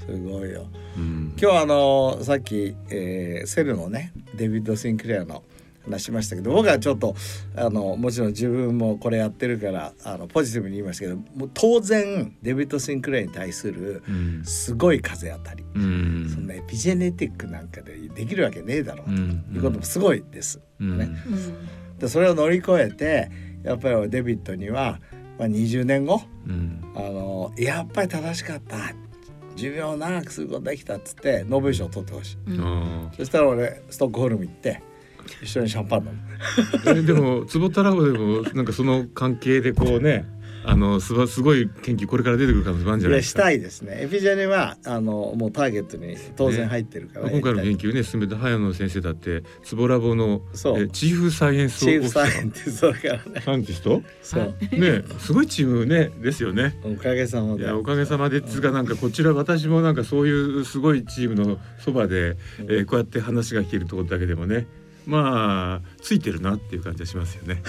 [0.07, 5.43] すごいよ、今日はあのさっき、えーセルのねデビッド・シンクレアの
[5.87, 7.15] 話しましたけど僕はちょっと
[7.55, 14.03] あのもちろん自分もこれやってるからあのポジティブに言いましたけどもう当然デビッド・シンクレアに対する
[14.43, 16.29] すごい風当たり、うん。
[16.33, 19.11] そんなエピジェネティックなんかでできるわけねえだろうと。
[19.11, 19.45] うん。
[19.53, 20.59] いうこともすごいです。
[20.79, 20.97] うん。
[20.97, 21.09] ね、
[21.99, 23.31] でそれを乗り越えて
[23.63, 24.99] やっぱりデビッドには、
[25.39, 26.21] まあ、20年後、
[26.95, 28.93] あのやっぱり正しかった
[29.57, 34.81] 寿命を長くすることできたっつってノーベル賞を取ってほしい、あそしたら俺ストックホルム行って
[35.41, 37.03] 一緒にシャンパン飲む。
[37.03, 40.25] でも坪田ラボでもなんかその関係でこうね
[40.69, 43.39] あのすばすごい研究これから出てくる可能性もあるんじゃないですか。
[43.39, 43.99] したいですね。
[44.01, 50.83] エピジェネはあのもうターゲットに当然入ってるから、今回の研究ね進めた早野先生だって坪ラボのそう。
[50.83, 53.41] えチーフサイエンスチーフサイエンティストだからね。
[53.41, 54.01] サンティスト？
[54.21, 54.55] そう。
[54.77, 56.77] ねすごいチームねですよね。
[56.83, 57.63] おかげさまで。
[57.63, 64.67] いやおかげさまでつうかなんかこちら私もなんかそういうすごいチームのそばで、えーこうやって話が聞けるところだけでもね
[65.07, 67.63] まあついてるなっていう感じはしますよね。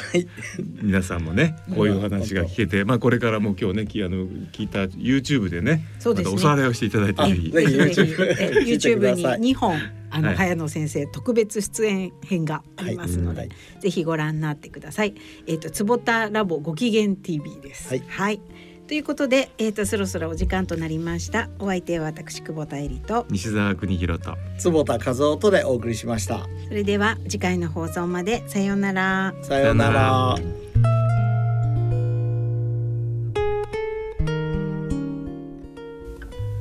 [0.83, 6.35] 皆さんもね こういうお話が聞けて、まあこれからも今日ねきあの聞いた YouTube でねそうですね。
[6.35, 8.01] またおさらいをしていただいてぜひぜひ。
[8.69, 9.79] YouTube に2本
[10.11, 10.37] あの、はい。
[10.37, 15.15] 早野先生特別出演編がありますので、ぜひご覧になってください。
[15.47, 17.97] えっ、と坪田ラボご機嫌 TV です。
[18.09, 18.41] はい。
[18.89, 21.51] ということで、えっ、とそろそろお時間となりました。
[21.59, 29.35] お相手は私久保田恵里と、西澤邦弘と坪田和夫とでお送りしましたそれでは次回の放送までさようなら。
[29.43, 30.37] さようなら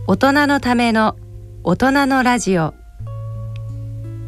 [0.05, 1.15] 大人のための
[1.63, 2.73] 大人のラジオ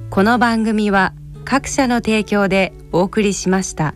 [0.10, 3.96] この番組は各社の提供でお送りしました。